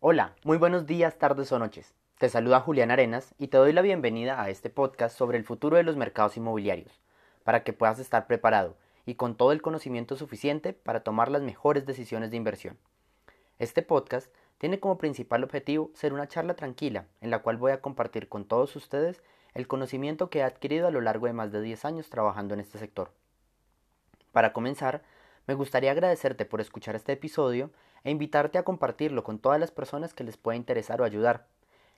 Hola, 0.00 0.36
muy 0.44 0.58
buenos 0.58 0.86
días, 0.86 1.18
tardes 1.18 1.50
o 1.50 1.58
noches. 1.58 1.92
Te 2.18 2.28
saluda 2.28 2.60
Julián 2.60 2.92
Arenas 2.92 3.34
y 3.36 3.48
te 3.48 3.56
doy 3.56 3.72
la 3.72 3.82
bienvenida 3.82 4.40
a 4.40 4.48
este 4.48 4.70
podcast 4.70 5.18
sobre 5.18 5.38
el 5.38 5.44
futuro 5.44 5.76
de 5.76 5.82
los 5.82 5.96
mercados 5.96 6.36
inmobiliarios, 6.36 7.00
para 7.42 7.64
que 7.64 7.72
puedas 7.72 7.98
estar 7.98 8.28
preparado 8.28 8.76
y 9.06 9.16
con 9.16 9.34
todo 9.34 9.50
el 9.50 9.60
conocimiento 9.60 10.14
suficiente 10.14 10.72
para 10.72 11.00
tomar 11.00 11.32
las 11.32 11.42
mejores 11.42 11.84
decisiones 11.84 12.30
de 12.30 12.36
inversión. 12.36 12.78
Este 13.58 13.82
podcast 13.82 14.32
tiene 14.58 14.78
como 14.78 14.98
principal 14.98 15.42
objetivo 15.42 15.90
ser 15.94 16.12
una 16.12 16.28
charla 16.28 16.54
tranquila 16.54 17.06
en 17.20 17.32
la 17.32 17.40
cual 17.40 17.56
voy 17.56 17.72
a 17.72 17.80
compartir 17.80 18.28
con 18.28 18.44
todos 18.44 18.76
ustedes 18.76 19.20
el 19.52 19.66
conocimiento 19.66 20.30
que 20.30 20.38
he 20.38 20.42
adquirido 20.44 20.86
a 20.86 20.92
lo 20.92 21.00
largo 21.00 21.26
de 21.26 21.32
más 21.32 21.50
de 21.50 21.60
10 21.60 21.84
años 21.84 22.08
trabajando 22.08 22.54
en 22.54 22.60
este 22.60 22.78
sector. 22.78 23.10
Para 24.30 24.52
comenzar, 24.52 25.02
me 25.48 25.54
gustaría 25.54 25.90
agradecerte 25.90 26.44
por 26.44 26.60
escuchar 26.60 26.94
este 26.94 27.14
episodio 27.14 27.72
e 28.04 28.10
invitarte 28.10 28.58
a 28.58 28.62
compartirlo 28.62 29.24
con 29.24 29.38
todas 29.38 29.60
las 29.60 29.70
personas 29.70 30.14
que 30.14 30.24
les 30.24 30.36
pueda 30.36 30.56
interesar 30.56 31.00
o 31.00 31.04
ayudar. 31.04 31.46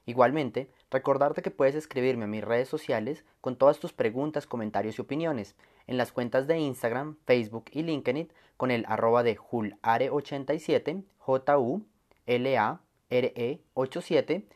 Igualmente, 0.07 0.71
recordarte 0.91 1.43
que 1.43 1.51
puedes 1.51 1.75
escribirme 1.75 2.25
a 2.25 2.29
mis 2.29 2.43
redes 2.43 2.69
sociales 2.69 3.25
con 3.41 3.57
todas 3.57 3.79
tus 3.79 3.93
preguntas, 3.93 4.47
comentarios 4.47 4.99
y 4.99 5.03
opiniones 5.03 5.55
en 5.87 5.97
las 5.99 6.13
cuentas 6.13 6.47
de 6.47 6.59
Instagram, 6.59 7.17
Facebook 7.27 7.67
y 7.73 7.83
LinkedIn 7.83 8.33
con 8.57 8.71
el 8.71 8.85
arroba 8.89 9.23
de 9.23 9.37
julare87, 9.37 11.05
j 11.19 11.59
u 11.59 11.83
l 12.27 12.59
a 12.59 12.81
r 13.11 13.33
e 13.37 13.61
87 13.75 14.47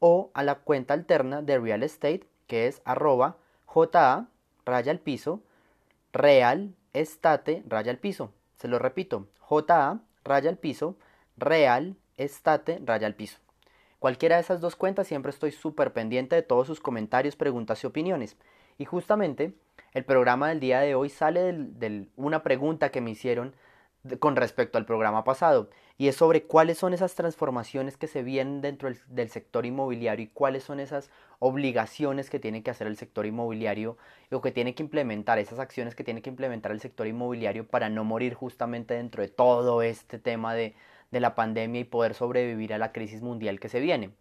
o 0.00 0.30
a 0.34 0.42
la 0.42 0.56
cuenta 0.56 0.94
alterna 0.94 1.42
de 1.42 1.58
Real 1.58 1.82
Estate 1.82 2.26
que 2.46 2.66
es 2.66 2.82
arroba 2.84 3.36
ja 3.66 4.26
raya 4.64 4.90
al 4.90 4.98
piso 4.98 5.42
real 6.12 6.74
estate 6.92 7.62
raya 7.68 7.92
al 7.92 7.98
piso. 7.98 8.32
Se 8.56 8.68
lo 8.68 8.78
repito, 8.78 9.28
ja 9.38 10.00
raya 10.30 10.48
al 10.48 10.58
piso 10.58 10.96
real 11.36 11.96
estate 12.16 12.80
raya 12.84 13.06
al 13.06 13.14
piso. 13.14 13.38
Cualquiera 13.98 14.36
de 14.36 14.42
esas 14.42 14.60
dos 14.60 14.76
cuentas 14.76 15.08
siempre 15.08 15.30
estoy 15.30 15.50
súper 15.50 15.92
pendiente 15.92 16.36
de 16.36 16.42
todos 16.42 16.66
sus 16.66 16.80
comentarios, 16.80 17.36
preguntas 17.36 17.82
y 17.82 17.86
opiniones. 17.86 18.36
Y 18.78 18.84
justamente 18.86 19.52
el 19.92 20.04
programa 20.04 20.48
del 20.48 20.60
día 20.60 20.80
de 20.80 20.94
hoy 20.94 21.10
sale 21.10 21.52
de 21.52 22.06
una 22.16 22.42
pregunta 22.42 22.90
que 22.90 23.00
me 23.00 23.10
hicieron 23.10 23.54
con 24.18 24.36
respecto 24.36 24.78
al 24.78 24.86
programa 24.86 25.24
pasado 25.24 25.68
y 25.98 26.08
es 26.08 26.16
sobre 26.16 26.44
cuáles 26.44 26.78
son 26.78 26.94
esas 26.94 27.14
transformaciones 27.14 27.98
que 27.98 28.06
se 28.06 28.22
vienen 28.22 28.62
dentro 28.62 28.90
del, 29.08 29.28
sector 29.28 29.66
inmobiliario 29.66 30.24
y 30.24 30.28
cuáles 30.28 30.64
son 30.64 30.80
esas 30.80 31.10
obligaciones 31.38 32.30
que 32.30 32.38
tiene 32.38 32.62
que 32.62 32.70
hacer 32.70 32.86
el 32.86 32.96
sector 32.96 33.26
inmobiliario 33.26 33.98
o 34.30 34.40
que 34.40 34.52
tiene 34.52 34.74
que 34.74 34.82
implementar, 34.82 35.38
esas 35.38 35.58
acciones 35.58 35.94
que 35.94 36.04
tiene 36.04 36.22
que 36.22 36.30
implementar 36.30 36.72
el 36.72 36.80
sector 36.80 37.06
inmobiliario 37.06 37.66
para 37.66 37.90
no 37.90 38.04
morir 38.04 38.32
justamente 38.32 38.94
dentro 38.94 39.20
de 39.20 39.28
todo 39.28 39.82
este 39.82 40.18
tema 40.18 40.54
de, 40.54 40.74
de 41.10 41.20
la 41.20 41.34
pandemia 41.34 41.82
y 41.82 41.84
poder 41.84 42.14
sobrevivir 42.14 42.72
a 42.72 42.78
la 42.78 42.92
crisis 42.92 43.20
mundial 43.20 43.60
que 43.60 43.68
se 43.68 43.80
viene. 43.80 44.14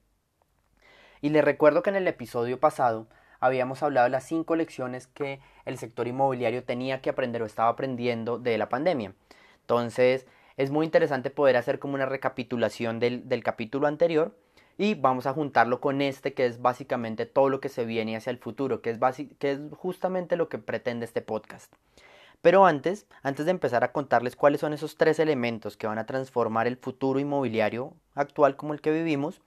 Y 1.21 1.29
les 1.29 1.45
recuerdo 1.45 1.81
que 1.83 1.91
en 1.91 1.95
el 1.95 2.07
episodio 2.09 2.59
pasado 2.59 3.07
habíamos 3.39 3.83
hablado 3.83 4.03
de 4.03 4.11
las 4.11 4.25
cinco 4.25 4.57
lecciones 4.57 5.07
que 5.07 5.39
el 5.63 5.77
sector 5.77 6.09
inmobiliario 6.09 6.65
tenía 6.65 7.01
que 7.01 7.09
aprender 7.09 7.41
o 7.41 7.45
estaba 7.45 7.69
aprendiendo 7.69 8.37
de 8.37 8.57
la 8.57 8.67
pandemia. 8.67 9.13
Entonces, 9.69 10.25
es 10.57 10.71
muy 10.71 10.83
interesante 10.83 11.29
poder 11.29 11.55
hacer 11.55 11.77
como 11.77 11.93
una 11.93 12.07
recapitulación 12.07 12.99
del, 12.99 13.43
capítulo 13.43 13.85
anterior 13.85 14.35
y 14.79 14.95
vamos 14.95 15.27
a 15.27 15.33
juntarlo 15.33 15.79
con 15.79 16.01
este 16.01 16.33
que 16.33 16.47
es 16.47 16.59
básicamente 16.59 17.27
todo 17.27 17.49
lo 17.49 17.59
que 17.59 17.69
se 17.69 17.85
viene 17.85 18.17
hacia 18.17 18.31
el 18.31 18.39
futuro, 18.39 18.81
que 18.81 18.89
es, 18.89 18.97
que 19.37 19.51
es 19.51 19.59
justamente 19.77 20.37
lo 20.37 20.49
que 20.49 20.57
pretende 20.57 21.05
este 21.05 21.21
podcast. 21.21 21.71
Pero 22.41 22.65
antes, 22.65 23.05
antes 23.21 23.45
de 23.45 23.51
empezar 23.51 23.83
a 23.83 23.91
contarles 23.91 24.35
cuáles 24.35 24.59
son 24.59 24.73
esos 24.73 24.97
tres 24.97 25.19
elementos 25.19 25.77
que 25.77 25.85
van 25.85 25.99
a 25.99 26.07
transformar 26.07 26.65
el 26.65 26.77
futuro 26.77 27.19
inmobiliario 27.19 27.93
actual 28.15 28.55
como 28.55 28.73
el 28.73 28.81
que 28.81 28.91
vivimos, 28.91 29.39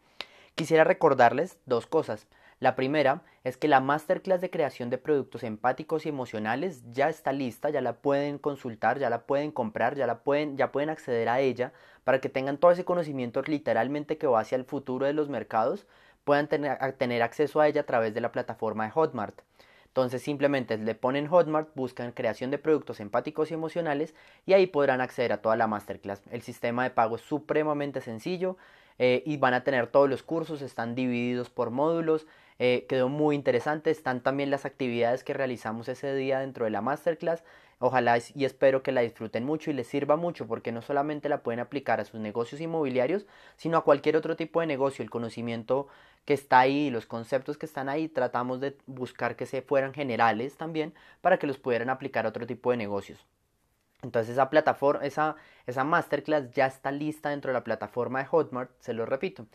quisiera 0.55 0.84
recordarles 0.84 1.59
dos 1.67 1.89
cosas. 1.89 2.29
La 2.62 2.77
primera 2.77 3.24
es 3.42 3.56
que 3.56 3.67
la 3.67 3.80
masterclass 3.80 4.40
de 4.40 4.48
creación 4.48 4.89
de 4.89 4.96
productos 4.96 5.42
empáticos 5.42 6.06
y 6.06 6.11
emocionales 6.11 6.84
ya 6.92 7.08
está 7.08 7.33
lista, 7.33 7.70
ya 7.70 7.80
la 7.80 7.95
pueden 7.95 8.39
consultar, 8.39 9.00
ya 9.00 9.11
la 9.11 9.27
pueden 9.27 9.50
comprar, 9.50 9.96
ya 9.96 10.06
la 10.06 10.20
pueden, 10.20 10.56
ya 10.56 10.70
pueden 10.70 10.89
acceder 10.89 11.28
a 11.28 11.40
ella 11.40 11.72
para 12.05 12.20
que 12.20 12.28
tengan 12.28 12.58
todo 12.58 12.70
ese 12.70 12.84
conocimiento 12.84 13.42
literalmente 13.42 14.17
que 14.17 14.28
va 14.28 14.39
hacia 14.39 14.55
el 14.55 14.64
futuro 14.64 15.06
de 15.06 15.12
los 15.12 15.28
mercados, 15.28 15.89
puedan 16.22 16.46
tener, 16.46 17.22
acceso 17.24 17.61
a 17.61 17.67
ella 17.67 17.80
a 17.80 17.84
través 17.84 18.14
de 18.14 18.20
la 18.20 18.30
plataforma 18.30 18.84
de 18.84 18.92
Hotmart. 18.92 19.40
Entonces 19.86 20.22
simplemente 20.22 20.78
le 20.78 20.95
ponen 20.95 21.27
Hotmart, 21.27 21.70
buscan 21.74 22.12
creación 22.12 22.52
de 22.52 22.58
productos 22.58 23.01
empáticos 23.01 23.51
y 23.51 23.55
emocionales 23.55 24.14
y 24.46 24.52
ahí 24.52 24.68
podrán 24.68 25.01
acceder 25.01 25.33
a 25.33 25.42
toda 25.42 25.56
la 25.56 25.67
masterclass. 25.67 26.22
El 26.30 26.42
sistema 26.42 26.84
de 26.84 26.90
pago 26.90 27.17
es 27.17 27.22
supremamente 27.22 28.01
sencillo 28.01 28.56
eh, 29.01 29.24
y 29.27 29.36
van 29.39 29.55
a 29.55 29.64
tener 29.64 29.89
todos 29.89 30.08
los 30.08 30.22
cursos, 30.22 30.62
están 30.62 30.95
divididos 30.95 31.51
por 31.51 31.70
módulos, 31.70 32.28
eh, 32.64 32.86
quedó 32.89 33.08
muy 33.08 33.34
interesante. 33.34 33.90
Están 33.90 34.20
también 34.23 34.48
las 34.52 34.64
actividades 34.64 35.24
que 35.24 35.34
realizamos 35.34 35.89
ese 35.89 36.14
día 36.14 36.39
dentro 36.39 36.64
de 36.64 36.70
la 36.70 36.80
masterclass. 36.80 37.42
Ojalá 37.80 38.17
y 38.36 38.45
espero 38.45 38.84
que 38.84 38.92
la 38.92 39.00
disfruten 39.00 39.45
mucho 39.45 39.73
y 39.73 39.74
les 39.74 39.89
sirva 39.89 40.14
mucho 40.14 40.46
porque 40.46 40.70
no 40.70 40.80
solamente 40.80 41.28
la 41.28 41.42
pueden 41.42 41.58
aplicar 41.58 41.98
a 42.01 42.05
sus 42.05 42.20
negocios 42.20 42.61
inmobiliarios, 42.61 43.27
sino 43.56 43.78
a 43.78 43.83
cualquier 43.83 44.17
otro 44.17 44.36
tipo 44.36 44.61
de 44.61 44.68
negocio. 44.68 45.02
El 45.02 45.11
conocimiento 45.11 45.89
que 46.24 46.34
está 46.34 46.61
ahí, 46.61 46.89
los 46.90 47.05
conceptos 47.06 47.58
que 47.58 47.67
están 47.67 47.89
ahí, 47.89 48.08
tratamos 48.08 48.61
de 48.61 48.77
buscar 48.86 49.34
que 49.34 49.46
se 49.46 49.62
fueran 49.62 49.92
generales 49.92 50.56
también 50.56 50.95
para 51.20 51.39
que 51.39 51.48
los 51.48 51.58
pudieran 51.58 51.90
aplicar 51.90 52.27
a 52.27 52.28
otro 52.28 52.46
tipo 52.46 52.70
de 52.70 52.77
negocios. 52.77 53.27
Entonces 54.02 54.34
esa 54.34 54.51
plataforma, 54.51 55.05
esa, 55.05 55.34
esa 55.67 55.83
masterclass 55.83 56.52
ya 56.52 56.67
está 56.67 56.92
lista 56.92 57.30
dentro 57.30 57.48
de 57.51 57.55
la 57.55 57.64
plataforma 57.64 58.20
de 58.20 58.27
Hotmart, 58.27 58.70
se 58.78 58.92
lo 58.92 59.05
repito. 59.05 59.46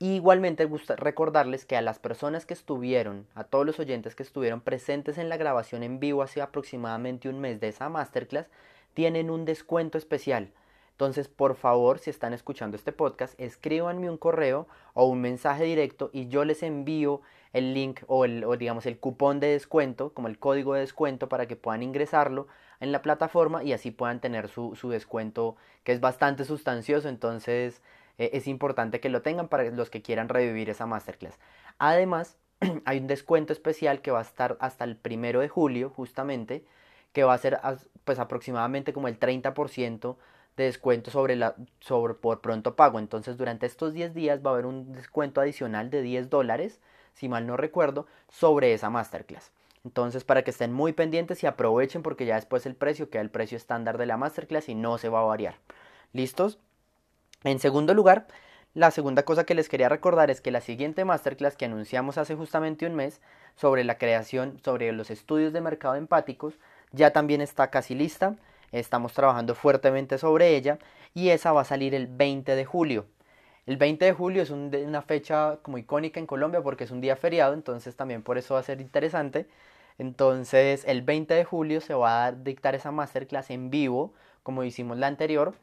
Igualmente 0.00 0.64
gusta 0.64 0.94
recordarles 0.94 1.64
que 1.64 1.76
a 1.76 1.82
las 1.82 1.98
personas 1.98 2.46
que 2.46 2.54
estuvieron, 2.54 3.26
a 3.34 3.42
todos 3.42 3.66
los 3.66 3.80
oyentes 3.80 4.14
que 4.14 4.22
estuvieron 4.22 4.60
presentes 4.60 5.18
en 5.18 5.28
la 5.28 5.36
grabación 5.36 5.82
en 5.82 5.98
vivo 5.98 6.22
hace 6.22 6.40
aproximadamente 6.40 7.28
un 7.28 7.40
mes 7.40 7.58
de 7.58 7.66
esa 7.66 7.88
masterclass, 7.88 8.46
tienen 8.94 9.28
un 9.28 9.44
descuento 9.44 9.98
especial. 9.98 10.52
Entonces, 10.92 11.26
por 11.26 11.56
favor, 11.56 11.98
si 11.98 12.10
están 12.10 12.32
escuchando 12.32 12.76
este 12.76 12.92
podcast, 12.92 13.34
escríbanme 13.40 14.08
un 14.08 14.18
correo 14.18 14.68
o 14.94 15.06
un 15.06 15.20
mensaje 15.20 15.64
directo 15.64 16.10
y 16.12 16.28
yo 16.28 16.44
les 16.44 16.62
envío 16.62 17.20
el 17.52 17.74
link 17.74 18.02
o, 18.06 18.24
el, 18.24 18.46
digamos 18.56 18.86
el 18.86 19.00
cupón 19.00 19.40
de 19.40 19.48
descuento, 19.48 20.14
como 20.14 20.28
el 20.28 20.38
código 20.38 20.74
de 20.74 20.80
descuento 20.80 21.28
para 21.28 21.46
que 21.48 21.56
puedan 21.56 21.82
ingresarlo 21.82 22.46
en 22.78 22.92
la 22.92 23.02
plataforma 23.02 23.64
y 23.64 23.72
así 23.72 23.90
puedan 23.90 24.20
tener 24.20 24.48
su, 24.48 24.76
su 24.76 24.90
descuento 24.90 25.56
que 25.82 25.90
es 25.90 26.00
bastante 26.00 26.44
sustancioso. 26.44 27.08
Entonces, 27.08 27.82
eh, 28.18 28.30
es 28.34 28.46
importante 28.46 29.00
que 29.00 29.08
lo 29.08 29.22
tengan 29.22 29.48
para 29.48 29.64
los 29.70 29.90
que 29.90 30.02
quieran 30.02 30.28
revivir 30.28 30.70
esa 30.70 30.86
masterclass. 30.86 31.38
Además, 31.78 32.36
hay 32.84 32.98
un 32.98 33.06
descuento 33.06 33.52
especial 33.52 34.02
que 34.02 34.10
va 34.10 34.18
a 34.18 34.22
estar 34.22 34.56
hasta 34.60 34.84
el 34.84 34.96
primero 34.96 35.40
de 35.40 35.48
julio, 35.48 35.90
justamente, 35.90 36.64
que 37.12 37.24
va 37.24 37.34
a 37.34 37.38
ser 37.38 37.58
pues 38.04 38.18
aproximadamente 38.18 38.92
como 38.92 39.08
el 39.08 39.18
30% 39.18 40.16
de 40.56 40.64
descuento 40.64 41.10
sobre 41.10 41.36
la, 41.36 41.54
sobre, 41.80 42.14
por 42.14 42.40
pronto 42.40 42.76
pago. 42.76 42.98
Entonces, 42.98 43.36
durante 43.36 43.66
estos 43.66 43.94
10 43.94 44.14
días 44.14 44.40
va 44.44 44.50
a 44.50 44.52
haber 44.54 44.66
un 44.66 44.92
descuento 44.92 45.40
adicional 45.40 45.88
de 45.88 46.02
10 46.02 46.28
dólares, 46.30 46.80
si 47.14 47.28
mal 47.28 47.46
no 47.46 47.56
recuerdo, 47.56 48.06
sobre 48.28 48.74
esa 48.74 48.90
masterclass. 48.90 49.52
Entonces, 49.84 50.24
para 50.24 50.42
que 50.42 50.50
estén 50.50 50.72
muy 50.72 50.92
pendientes 50.92 51.42
y 51.42 51.46
aprovechen 51.46 52.02
porque 52.02 52.26
ya 52.26 52.34
después 52.34 52.66
el 52.66 52.74
precio 52.74 53.08
queda 53.08 53.22
el 53.22 53.30
precio 53.30 53.56
estándar 53.56 53.96
de 53.96 54.06
la 54.06 54.16
masterclass 54.16 54.68
y 54.68 54.74
no 54.74 54.98
se 54.98 55.08
va 55.08 55.20
a 55.20 55.24
variar. 55.24 55.56
¿Listos? 56.12 56.58
En 57.44 57.60
segundo 57.60 57.94
lugar, 57.94 58.26
la 58.74 58.90
segunda 58.90 59.22
cosa 59.22 59.44
que 59.44 59.54
les 59.54 59.68
quería 59.68 59.88
recordar 59.88 60.28
es 60.28 60.40
que 60.40 60.50
la 60.50 60.60
siguiente 60.60 61.04
masterclass 61.04 61.56
que 61.56 61.66
anunciamos 61.66 62.18
hace 62.18 62.34
justamente 62.34 62.84
un 62.84 62.96
mes 62.96 63.20
sobre 63.54 63.84
la 63.84 63.96
creación, 63.96 64.58
sobre 64.64 64.90
los 64.90 65.10
estudios 65.10 65.52
de 65.52 65.60
mercado 65.60 65.94
empáticos, 65.94 66.54
ya 66.90 67.12
también 67.12 67.40
está 67.40 67.70
casi 67.70 67.94
lista. 67.94 68.34
Estamos 68.72 69.12
trabajando 69.12 69.54
fuertemente 69.54 70.18
sobre 70.18 70.56
ella 70.56 70.78
y 71.14 71.28
esa 71.28 71.52
va 71.52 71.60
a 71.60 71.64
salir 71.64 71.94
el 71.94 72.08
20 72.08 72.56
de 72.56 72.64
julio. 72.64 73.06
El 73.66 73.76
20 73.76 74.04
de 74.04 74.12
julio 74.12 74.42
es 74.42 74.50
una 74.50 75.02
fecha 75.02 75.58
como 75.62 75.78
icónica 75.78 76.18
en 76.18 76.26
Colombia 76.26 76.60
porque 76.60 76.84
es 76.84 76.90
un 76.90 77.00
día 77.00 77.14
feriado, 77.14 77.54
entonces 77.54 77.94
también 77.94 78.22
por 78.22 78.36
eso 78.36 78.54
va 78.54 78.60
a 78.60 78.64
ser 78.64 78.80
interesante. 78.80 79.46
Entonces 79.96 80.84
el 80.86 81.02
20 81.02 81.34
de 81.34 81.44
julio 81.44 81.80
se 81.80 81.94
va 81.94 82.26
a 82.26 82.32
dictar 82.32 82.74
esa 82.74 82.90
masterclass 82.90 83.50
en 83.50 83.70
vivo, 83.70 84.12
como 84.42 84.64
hicimos 84.64 84.98
la 84.98 85.06
anterior 85.06 85.54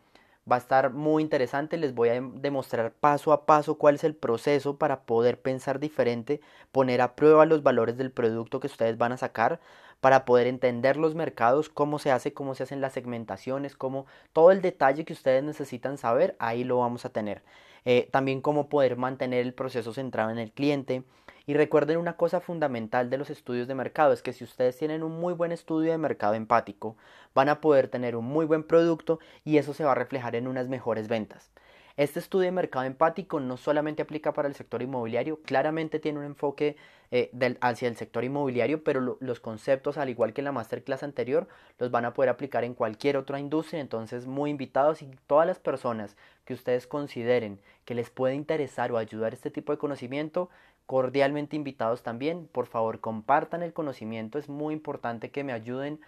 Va 0.50 0.57
a 0.57 0.59
estar 0.59 0.92
muy 0.92 1.24
interesante, 1.24 1.75
les 1.75 1.95
voy 1.95 2.09
a 2.09 2.21
demostrar 2.21 2.94
paso 2.94 3.33
a 3.33 3.47
paso 3.47 3.80
cuál 3.80 3.95
es 3.95 4.03
el 4.03 4.15
proceso 4.15 4.77
para 4.77 5.01
poder 5.01 5.42
pensar 5.42 5.80
diferente, 5.80 6.39
poner 6.71 7.01
a 7.01 7.15
prueba 7.15 7.47
los 7.47 7.63
valores 7.63 7.97
del 7.97 8.12
producto 8.12 8.59
que 8.59 8.68
ustedes 8.68 8.95
van 8.95 9.12
a 9.12 9.18
sacar, 9.18 9.59
para 10.01 10.24
poder 10.24 10.45
entender 10.45 10.97
los 10.97 11.15
mercados, 11.15 11.69
cómo 11.69 11.97
se 11.97 12.12
hace, 12.12 12.33
cómo 12.33 12.53
se 12.53 12.62
hacen 12.62 12.80
las 12.80 12.94
segmentaciones, 12.94 13.75
cómo 13.75 14.06
todo 14.33 14.51
el 14.51 14.62
detalle 14.62 15.03
que 15.03 15.13
ustedes 15.13 15.44
necesitan 15.44 15.97
saber, 15.97 16.36
ahí 16.38 16.63
lo 16.63 16.77
vamos 16.77 17.06
a 17.06 17.09
tener. 17.09 17.42
Eh, 17.86 18.07
también 18.12 18.42
cómo 18.42 18.69
poder 18.69 18.97
mantener 18.97 19.42
el 19.45 19.53
proceso 19.56 19.94
centrado 19.94 20.30
en 20.30 20.38
el 20.38 20.51
cliente, 20.51 21.03
y 21.45 21.53
recuerden 21.53 21.97
una 21.97 22.18
cosa 22.18 22.39
fundamental 22.39 23.09
de 23.09 23.18
los 23.18 23.30
estudios 23.30 23.68
de 23.68 23.75
mercado, 23.75 24.13
es 24.13 24.21
que 24.21 24.33
si 24.33 24.44
ustedes 24.44 24.77
tienen 24.77 25.03
un 25.03 25.19
muy 25.19 25.33
buen 25.33 25.51
estudio 25.51 25.92
de 25.92 25.97
mercado 25.97 26.33
empático, 26.33 26.97
van 27.33 27.50
a 27.50 27.62
poder 27.62 27.88
tener 27.88 28.15
un 28.15 28.25
muy 28.25 28.45
buen 28.45 28.63
producto 28.63 29.19
y 29.44 29.57
eso 29.57 29.74
se 29.74 29.83
va 29.83 29.92
a 29.92 29.95
reflejar 29.95 30.36
en 30.36 30.47
unas 30.47 30.68
mejores 30.68 31.07
ventas. 31.07 31.51
Este 31.97 32.19
estudio 32.19 32.45
de 32.45 32.51
mercado 32.51 32.83
empático 32.83 33.39
no 33.39 33.56
solamente 33.56 34.01
aplica 34.01 34.33
para 34.33 34.50
el 34.50 34.56
sector 34.56 34.81
inmobiliario, 34.81 35.42
claramente 35.44 36.00
tiene 36.00 36.19
un 36.19 36.25
enfoque 36.25 36.75
eh, 37.12 37.31
hacia 37.62 37.88
el 37.88 37.95
sector 37.95 38.25
inmobiliario, 38.25 38.83
pero 38.83 39.18
los 39.21 39.39
conceptos, 39.39 39.97
al 39.97 40.09
igual 40.09 40.33
que 40.33 40.42
en 40.42 40.45
la 40.45 40.51
masterclass 40.51 41.03
anterior, 41.03 41.47
los 41.80 41.92
van 41.92 42.03
a 42.03 42.13
poder 42.13 42.30
aplicar 42.30 42.65
en 42.65 42.74
cualquier 42.74 43.15
otra 43.15 43.39
industria. 43.39 43.80
Entonces, 43.80 44.27
muy 44.27 44.50
invitados 44.50 45.01
y 45.01 45.09
todas 45.25 45.47
las 45.47 45.59
personas 45.59 46.18
que 46.44 46.53
ustedes 46.53 46.86
consideren 46.86 47.62
que 47.86 47.95
les 47.95 48.09
puede 48.09 48.36
interesar 48.36 48.92
o 48.92 48.97
ayudar 48.97 49.33
este 49.33 49.50
tipo 49.50 49.71
de 49.71 49.77
conocimiento, 49.77 50.50
cordialmente 50.86 51.56
invitados 51.56 52.04
también. 52.04 52.48
Por 52.48 52.68
favor, 52.68 53.00
compartan 53.00 53.64
el 53.64 53.74
conocimiento. 53.74 54.38
Es 54.38 54.50
muy 54.50 54.74
importante 54.74 55.32
que 55.32 55.44
me 55.44 55.54
ayuden 55.54 56.00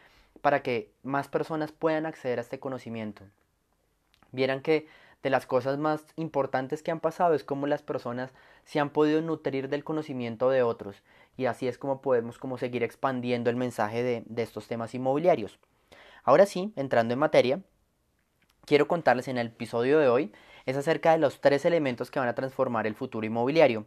para 0.41 0.62
que 0.62 0.91
más 1.03 1.27
personas 1.27 1.71
puedan 1.71 2.06
acceder 2.06 2.39
a 2.39 2.41
este 2.41 2.59
conocimiento. 2.59 3.24
Vieran 4.31 4.62
que 4.62 4.88
de 5.24 5.29
las 5.29 5.45
cosas 5.45 5.77
más 5.77 6.06
importantes 6.15 6.83
que 6.83 6.91
han 6.91 7.00
pasado 7.00 7.33
es 7.33 7.44
cómo 7.44 7.65
las 7.68 7.81
personas 7.81 8.31
se 8.65 8.79
han 8.79 8.91
podido 8.91 9.21
nutrir 9.21 9.68
del 9.68 9.83
conocimiento 9.83 10.50
de 10.50 10.62
otros 10.62 11.01
y 11.38 11.45
así 11.45 11.68
es 11.68 11.77
como 11.77 12.01
podemos 12.01 12.38
como 12.38 12.57
seguir 12.57 12.83
expandiendo 12.83 13.50
el 13.50 13.56
mensaje 13.56 14.03
de, 14.03 14.23
de 14.25 14.44
estos 14.44 14.68
temas 14.68 14.94
inmobiliarios. 14.94 15.59
Ahora 16.23 16.45
sí, 16.45 16.71
entrando 16.75 17.13
en 17.13 17.19
materia, 17.19 17.62
quiero 18.65 18.88
contarles 18.88 19.27
en 19.27 19.38
el 19.38 19.47
episodio 19.47 20.00
de 20.00 20.09
hoy 20.09 20.31
es 20.68 20.75
acerca 20.75 21.13
de 21.13 21.18
los 21.18 21.39
tres 21.39 21.63
elementos 21.65 22.12
que 22.12 22.19
van 22.19 22.27
a 22.27 22.35
transformar 22.35 22.85
el 22.85 22.94
futuro 22.94 23.25
inmobiliario. 23.25 23.85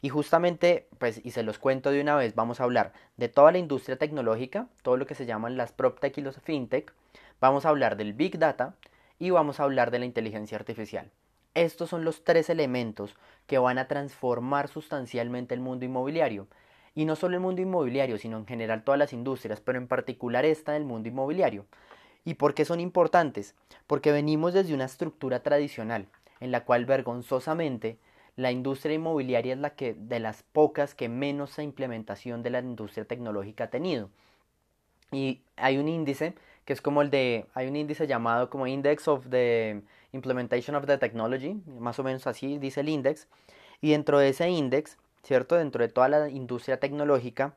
Y 0.00 0.10
justamente, 0.10 0.88
pues, 0.98 1.20
y 1.24 1.32
se 1.32 1.42
los 1.42 1.58
cuento 1.58 1.90
de 1.90 2.00
una 2.00 2.14
vez, 2.14 2.34
vamos 2.34 2.60
a 2.60 2.64
hablar 2.64 2.92
de 3.16 3.28
toda 3.28 3.52
la 3.52 3.58
industria 3.58 3.98
tecnológica, 3.98 4.68
todo 4.82 4.96
lo 4.96 5.06
que 5.06 5.14
se 5.14 5.26
llaman 5.26 5.56
las 5.56 5.72
PropTech 5.72 6.16
y 6.18 6.22
los 6.22 6.36
FinTech, 6.40 6.92
vamos 7.40 7.66
a 7.66 7.70
hablar 7.70 7.96
del 7.96 8.12
Big 8.12 8.38
Data, 8.38 8.76
y 9.18 9.30
vamos 9.30 9.58
a 9.58 9.64
hablar 9.64 9.90
de 9.90 9.98
la 9.98 10.04
inteligencia 10.04 10.56
artificial. 10.56 11.10
Estos 11.54 11.90
son 11.90 12.04
los 12.04 12.22
tres 12.22 12.50
elementos 12.50 13.16
que 13.46 13.58
van 13.58 13.78
a 13.78 13.88
transformar 13.88 14.68
sustancialmente 14.68 15.54
el 15.54 15.60
mundo 15.60 15.84
inmobiliario. 15.84 16.46
Y 16.94 17.04
no 17.04 17.16
solo 17.16 17.34
el 17.34 17.40
mundo 17.40 17.62
inmobiliario, 17.62 18.18
sino 18.18 18.38
en 18.38 18.46
general 18.46 18.84
todas 18.84 18.98
las 18.98 19.12
industrias, 19.12 19.60
pero 19.60 19.78
en 19.78 19.88
particular 19.88 20.44
esta 20.44 20.72
del 20.72 20.84
mundo 20.84 21.08
inmobiliario. 21.08 21.66
¿Y 22.24 22.34
por 22.34 22.54
qué 22.54 22.64
son 22.64 22.80
importantes? 22.80 23.54
Porque 23.86 24.12
venimos 24.12 24.52
desde 24.52 24.74
una 24.74 24.84
estructura 24.84 25.42
tradicional, 25.42 26.06
en 26.40 26.52
la 26.52 26.64
cual 26.64 26.86
vergonzosamente 26.86 27.98
la 28.38 28.52
industria 28.52 28.94
inmobiliaria 28.94 29.54
es 29.54 29.58
la 29.58 29.70
que 29.70 29.94
de 29.94 30.20
las 30.20 30.44
pocas 30.44 30.94
que 30.94 31.08
menos 31.08 31.58
implementación 31.58 32.44
de 32.44 32.50
la 32.50 32.60
industria 32.60 33.04
tecnológica 33.04 33.64
ha 33.64 33.70
tenido. 33.70 34.10
Y 35.10 35.40
hay 35.56 35.76
un 35.76 35.88
índice 35.88 36.34
que 36.64 36.72
es 36.72 36.80
como 36.80 37.02
el 37.02 37.10
de, 37.10 37.46
hay 37.54 37.66
un 37.66 37.74
índice 37.74 38.06
llamado 38.06 38.48
como 38.48 38.68
Index 38.68 39.08
of 39.08 39.26
the 39.28 39.82
Implementation 40.12 40.76
of 40.76 40.86
the 40.86 40.98
Technology, 40.98 41.60
más 41.80 41.98
o 41.98 42.04
menos 42.04 42.28
así 42.28 42.58
dice 42.58 42.82
el 42.82 42.90
índice, 42.90 43.26
y 43.80 43.90
dentro 43.90 44.20
de 44.20 44.28
ese 44.28 44.48
índice, 44.48 44.96
¿cierto? 45.24 45.56
Dentro 45.56 45.82
de 45.82 45.88
toda 45.88 46.08
la 46.08 46.28
industria 46.28 46.78
tecnológica, 46.78 47.56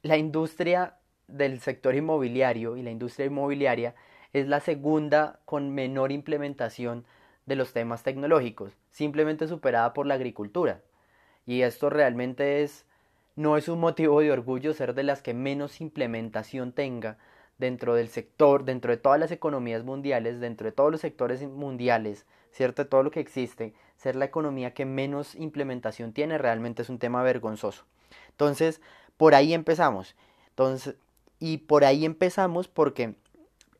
la 0.00 0.16
industria 0.16 0.96
del 1.28 1.60
sector 1.60 1.94
inmobiliario 1.94 2.78
y 2.78 2.82
la 2.82 2.90
industria 2.90 3.26
inmobiliaria 3.26 3.94
es 4.32 4.48
la 4.48 4.60
segunda 4.60 5.40
con 5.44 5.74
menor 5.74 6.10
implementación 6.10 7.04
de 7.46 7.56
los 7.56 7.72
temas 7.72 8.02
tecnológicos, 8.02 8.72
simplemente 8.90 9.48
superada 9.48 9.92
por 9.92 10.06
la 10.06 10.14
agricultura. 10.14 10.82
Y 11.46 11.62
esto 11.62 11.90
realmente 11.90 12.62
es 12.62 12.86
no 13.34 13.56
es 13.56 13.68
un 13.68 13.80
motivo 13.80 14.20
de 14.20 14.30
orgullo 14.30 14.74
ser 14.74 14.94
de 14.94 15.02
las 15.02 15.22
que 15.22 15.34
menos 15.34 15.80
implementación 15.80 16.72
tenga 16.72 17.18
dentro 17.58 17.94
del 17.94 18.08
sector, 18.08 18.64
dentro 18.64 18.90
de 18.90 18.98
todas 18.98 19.18
las 19.18 19.30
economías 19.30 19.84
mundiales, 19.84 20.40
dentro 20.40 20.66
de 20.66 20.72
todos 20.72 20.90
los 20.90 21.00
sectores 21.00 21.42
mundiales, 21.42 22.26
¿cierto? 22.50 22.82
De 22.82 22.88
todo 22.88 23.02
lo 23.02 23.10
que 23.10 23.20
existe, 23.20 23.74
ser 23.96 24.16
la 24.16 24.24
economía 24.24 24.74
que 24.74 24.84
menos 24.84 25.34
implementación 25.34 26.12
tiene 26.12 26.38
realmente 26.38 26.82
es 26.82 26.90
un 26.90 26.98
tema 26.98 27.22
vergonzoso. 27.22 27.84
Entonces, 28.30 28.80
por 29.16 29.34
ahí 29.34 29.54
empezamos. 29.54 30.16
Entonces, 30.50 30.96
y 31.38 31.58
por 31.58 31.84
ahí 31.84 32.04
empezamos 32.04 32.68
porque 32.68 33.14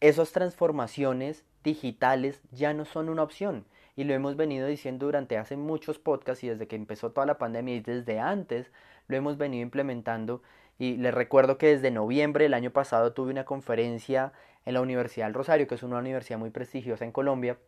esas 0.00 0.32
transformaciones 0.32 1.44
digitales 1.62 2.40
ya 2.50 2.74
no 2.74 2.84
son 2.84 3.08
una 3.08 3.22
opción. 3.22 3.64
Y 3.94 4.04
lo 4.04 4.14
hemos 4.14 4.36
venido 4.36 4.66
diciendo 4.66 5.06
durante 5.06 5.36
hace 5.36 5.56
muchos 5.56 5.98
podcasts 5.98 6.44
y 6.44 6.48
desde 6.48 6.66
que 6.66 6.76
empezó 6.76 7.10
toda 7.10 7.26
la 7.26 7.38
pandemia 7.38 7.76
y 7.76 7.80
desde 7.80 8.20
antes 8.20 8.70
lo 9.08 9.16
hemos 9.16 9.36
venido 9.36 9.62
implementando 9.62 10.42
y 10.78 10.96
les 10.96 11.14
recuerdo 11.14 11.58
que 11.58 11.68
desde 11.68 11.90
noviembre 11.90 12.44
del 12.44 12.54
año 12.54 12.70
pasado 12.70 13.12
tuve 13.12 13.30
una 13.30 13.44
conferencia 13.44 14.32
en 14.64 14.74
la 14.74 14.80
Universidad 14.80 15.26
del 15.26 15.34
Rosario, 15.34 15.66
que 15.66 15.74
es 15.74 15.82
una 15.82 15.98
universidad 15.98 16.38
muy 16.38 16.50
prestigiosa 16.50 17.04
en 17.04 17.12
Colombia, 17.12 17.58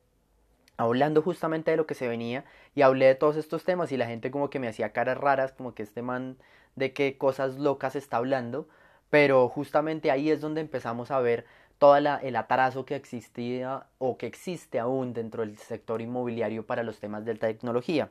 hablando 0.76 1.22
justamente 1.22 1.70
de 1.70 1.76
lo 1.76 1.86
que 1.86 1.94
se 1.94 2.08
venía 2.08 2.44
y 2.74 2.82
hablé 2.82 3.06
de 3.06 3.14
todos 3.14 3.36
estos 3.36 3.64
temas 3.64 3.92
y 3.92 3.96
la 3.96 4.06
gente 4.06 4.30
como 4.30 4.50
que 4.50 4.58
me 4.58 4.68
hacía 4.68 4.92
caras 4.92 5.18
raras, 5.18 5.52
como 5.52 5.74
que 5.74 5.82
este 5.82 6.02
man 6.02 6.36
de 6.76 6.92
qué 6.92 7.16
cosas 7.16 7.56
locas 7.56 7.94
está 7.94 8.16
hablando, 8.16 8.68
pero 9.10 9.48
justamente 9.48 10.10
ahí 10.10 10.30
es 10.30 10.40
donde 10.40 10.60
empezamos 10.60 11.10
a 11.10 11.20
ver 11.20 11.46
todo 11.78 11.96
el 11.96 12.36
atraso 12.36 12.84
que 12.84 12.96
existía 12.96 13.86
o 13.98 14.16
que 14.16 14.26
existe 14.26 14.78
aún 14.78 15.12
dentro 15.12 15.42
del 15.42 15.58
sector 15.58 16.00
inmobiliario 16.00 16.66
para 16.66 16.82
los 16.82 16.98
temas 16.98 17.24
de 17.24 17.34
tecnología. 17.34 18.10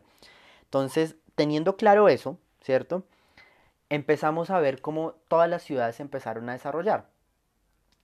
Entonces, 0.63 1.15
teniendo 1.35 1.77
claro 1.77 2.09
eso, 2.09 2.37
¿cierto? 2.61 3.03
empezamos 3.93 4.49
a 4.49 4.59
ver 4.59 4.81
cómo 4.81 5.13
todas 5.27 5.47
las 5.47 5.61
ciudades 5.61 5.99
empezaron 5.99 6.49
a 6.49 6.53
desarrollar 6.53 7.05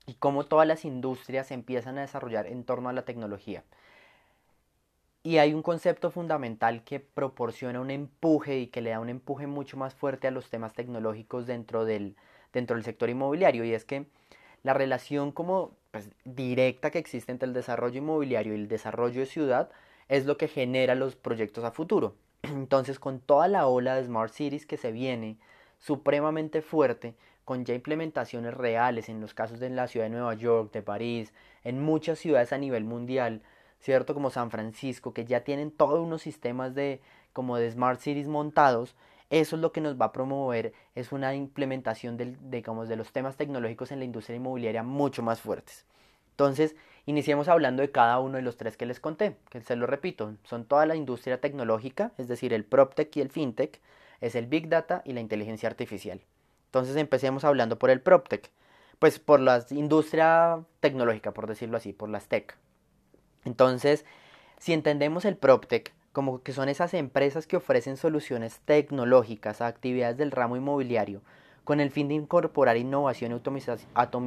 y 0.05 0.13
cómo 0.13 0.45
todas 0.45 0.67
las 0.67 0.85
industrias 0.85 1.49
empiezan 1.49 1.97
a 1.97 2.01
desarrollar 2.01 2.45
en 2.45 2.63
torno 2.63 2.89
a 2.89 2.93
la 2.93 3.05
tecnología. 3.05 3.63
Y 5.23 5.37
hay 5.37 5.55
un 5.55 5.63
concepto 5.63 6.11
fundamental 6.11 6.83
que 6.83 6.99
proporciona 6.99 7.81
un 7.81 7.89
empuje 7.89 8.59
y 8.59 8.67
que 8.67 8.81
le 8.81 8.91
da 8.91 8.99
un 8.99 9.09
empuje 9.09 9.47
mucho 9.47 9.77
más 9.77 9.95
fuerte 9.95 10.27
a 10.27 10.31
los 10.31 10.51
temas 10.51 10.73
tecnológicos 10.73 11.47
dentro 11.47 11.85
del 11.85 12.15
sector 12.83 13.09
inmobiliario 13.09 13.65
y 13.65 13.73
es 13.73 13.83
que 13.83 14.05
la 14.63 14.73
relación 14.73 15.31
como 15.31 15.71
pues, 15.91 16.09
directa 16.25 16.91
que 16.91 16.99
existe 16.99 17.31
entre 17.31 17.47
el 17.47 17.53
desarrollo 17.53 17.97
inmobiliario 17.99 18.53
y 18.53 18.57
el 18.57 18.67
desarrollo 18.67 19.21
de 19.21 19.25
ciudad 19.25 19.69
es 20.07 20.25
lo 20.25 20.37
que 20.37 20.47
genera 20.47 20.95
los 20.95 21.15
proyectos 21.15 21.63
a 21.63 21.71
futuro. 21.71 22.15
Entonces, 22.43 22.99
con 22.99 23.19
toda 23.19 23.47
la 23.47 23.67
ola 23.67 23.95
de 23.95 24.05
Smart 24.05 24.33
Cities 24.33 24.65
que 24.65 24.77
se 24.77 24.91
viene, 24.91 25.37
supremamente 25.77 26.61
fuerte, 26.61 27.15
con 27.45 27.65
ya 27.65 27.73
implementaciones 27.73 28.53
reales 28.53 29.09
en 29.09 29.21
los 29.21 29.33
casos 29.33 29.59
de 29.59 29.69
la 29.69 29.87
ciudad 29.87 30.05
de 30.05 30.11
Nueva 30.11 30.35
York, 30.35 30.71
de 30.71 30.83
París, 30.83 31.33
en 31.63 31.81
muchas 31.81 32.19
ciudades 32.19 32.53
a 32.53 32.57
nivel 32.57 32.83
mundial, 32.83 33.41
¿cierto? 33.79 34.13
Como 34.13 34.29
San 34.29 34.51
Francisco, 34.51 35.13
que 35.13 35.25
ya 35.25 35.43
tienen 35.43 35.71
todos 35.71 35.99
unos 35.99 36.21
sistemas 36.21 36.75
de 36.75 37.01
como 37.33 37.57
de 37.57 37.71
smart 37.71 38.01
cities 38.01 38.27
montados, 38.27 38.95
eso 39.29 39.55
es 39.55 39.61
lo 39.61 39.71
que 39.71 39.81
nos 39.81 39.99
va 39.99 40.05
a 40.05 40.11
promover, 40.11 40.73
es 40.95 41.11
una 41.11 41.35
implementación 41.35 42.17
del, 42.17 42.37
digamos, 42.49 42.89
de 42.89 42.95
los 42.95 43.11
temas 43.11 43.37
tecnológicos 43.37 43.91
en 43.91 43.99
la 43.99 44.05
industria 44.05 44.37
inmobiliaria 44.37 44.83
mucho 44.83 45.21
más 45.21 45.39
fuertes. 45.41 45.85
Entonces, 46.31 46.75
iniciemos 47.05 47.47
hablando 47.47 47.81
de 47.81 47.91
cada 47.91 48.19
uno 48.19 48.37
de 48.37 48.41
los 48.41 48.57
tres 48.57 48.77
que 48.77 48.85
les 48.85 48.99
conté, 48.99 49.35
que 49.49 49.61
se 49.61 49.75
lo 49.75 49.85
repito, 49.87 50.33
son 50.43 50.65
toda 50.65 50.85
la 50.85 50.95
industria 50.95 51.41
tecnológica, 51.41 52.11
es 52.17 52.27
decir, 52.27 52.53
el 52.53 52.63
PropTech 52.63 53.15
y 53.17 53.21
el 53.21 53.29
FinTech, 53.29 53.79
es 54.21 54.35
el 54.35 54.47
Big 54.47 54.69
Data 54.69 55.01
y 55.05 55.13
la 55.13 55.21
inteligencia 55.21 55.69
artificial. 55.69 56.21
Entonces 56.67 56.95
empecemos 56.95 57.43
hablando 57.43 57.77
por 57.79 57.89
el 57.89 58.01
PropTech, 58.01 58.49
pues 58.99 59.19
por 59.19 59.39
la 59.39 59.65
industria 59.69 60.63
tecnológica, 60.79 61.33
por 61.33 61.47
decirlo 61.47 61.77
así, 61.77 61.93
por 61.93 62.09
las 62.09 62.27
tech. 62.27 62.55
Entonces, 63.45 64.05
si 64.57 64.73
entendemos 64.73 65.25
el 65.25 65.37
PropTech 65.37 65.93
como 66.19 66.43
que 66.43 66.51
son 66.51 66.67
esas 66.67 66.93
empresas 66.93 67.47
que 67.47 67.55
ofrecen 67.55 67.95
soluciones 67.95 68.59
tecnológicas 68.65 69.61
a 69.61 69.67
actividades 69.67 70.17
del 70.17 70.31
ramo 70.31 70.57
inmobiliario 70.57 71.21
con 71.63 71.79
el 71.79 71.91
fin 71.91 72.09
de 72.09 72.15
incorporar 72.15 72.75
innovación 72.75 73.31
y 73.31 73.35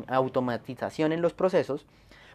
automatización 0.06 1.12
en 1.12 1.20
los 1.20 1.34
procesos, 1.34 1.84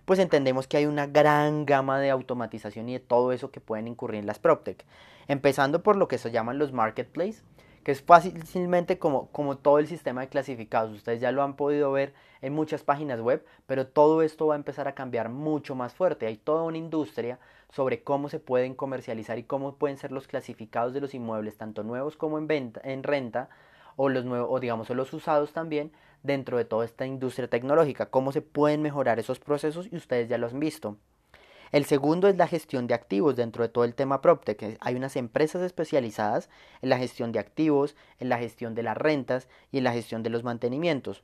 pues 0.05 0.19
entendemos 0.19 0.67
que 0.67 0.77
hay 0.77 0.85
una 0.85 1.07
gran 1.07 1.65
gama 1.65 1.99
de 1.99 2.11
automatización 2.11 2.87
y 2.89 2.93
de 2.93 2.99
todo 2.99 3.31
eso 3.31 3.49
que 3.49 3.59
pueden 3.59 3.87
incurrir 3.87 4.19
en 4.19 4.27
las 4.27 4.37
PropTech. 4.37 4.85
Empezando 5.27 5.81
por 5.81 5.95
lo 5.95 6.07
que 6.07 6.19
se 6.19 6.29
llaman 6.29 6.59
los 6.59 6.71
marketplaces, 6.71 7.43
que 7.87 7.93
es 7.93 8.01
fácilmente 8.01 8.99
como, 8.99 9.31
como 9.31 9.59
todo 9.59 9.79
el 9.79 9.87
sistema 9.87 10.19
de 10.19 10.27
clasificados. 10.27 10.91
Ustedes 10.91 11.21
ya 11.21 11.31
lo 11.31 11.41
han 11.41 11.55
podido 11.55 11.89
ver 11.93 12.13
en 12.41 12.51
muchas 12.51 12.83
páginas 12.83 13.21
web, 13.21 13.45
pero 13.65 13.87
todo 13.87 14.23
esto 14.23 14.45
va 14.45 14.55
a 14.55 14.57
empezar 14.57 14.89
a 14.89 14.93
cambiar 14.93 15.29
mucho 15.29 15.73
más 15.73 15.93
fuerte. 15.93 16.25
Hay 16.25 16.35
toda 16.35 16.63
una 16.63 16.77
industria 16.77 17.39
sobre 17.69 18.03
cómo 18.03 18.27
se 18.27 18.41
pueden 18.41 18.75
comercializar 18.75 19.37
y 19.37 19.43
cómo 19.43 19.75
pueden 19.75 19.95
ser 19.95 20.11
los 20.11 20.27
clasificados 20.27 20.93
de 20.93 20.99
los 20.99 21.13
inmuebles, 21.13 21.55
tanto 21.55 21.83
nuevos 21.83 22.17
como 22.17 22.37
en, 22.37 22.47
venta, 22.47 22.81
en 22.83 23.03
renta, 23.03 23.47
o 23.95 24.09
los 24.09 24.25
nuevos, 24.25 24.49
o 24.51 24.59
digamos, 24.59 24.89
o 24.89 24.93
los 24.93 25.13
usados 25.13 25.53
también, 25.53 25.93
dentro 26.23 26.57
de 26.57 26.65
toda 26.65 26.83
esta 26.83 27.05
industria 27.05 27.49
tecnológica, 27.49 28.07
cómo 28.07 28.33
se 28.33 28.41
pueden 28.41 28.81
mejorar 28.81 29.17
esos 29.17 29.39
procesos 29.39 29.87
y 29.89 29.95
ustedes 29.95 30.27
ya 30.27 30.37
lo 30.37 30.47
han 30.47 30.59
visto. 30.59 30.97
El 31.71 31.85
segundo 31.85 32.27
es 32.27 32.37
la 32.37 32.47
gestión 32.47 32.87
de 32.87 32.93
activos 32.93 33.35
dentro 33.35 33.63
de 33.63 33.69
todo 33.69 33.83
el 33.83 33.95
tema 33.95 34.21
PropTech. 34.21 34.77
Hay 34.79 34.95
unas 34.95 35.15
empresas 35.15 35.61
especializadas 35.61 36.49
en 36.81 36.89
la 36.89 36.97
gestión 36.97 37.31
de 37.31 37.39
activos, 37.39 37.95
en 38.19 38.29
la 38.29 38.37
gestión 38.37 38.73
de 38.73 38.83
las 38.83 38.97
rentas 38.97 39.47
y 39.71 39.79
en 39.79 39.83
la 39.83 39.93
gestión 39.93 40.23
de 40.23 40.29
los 40.29 40.43
mantenimientos. 40.43 41.23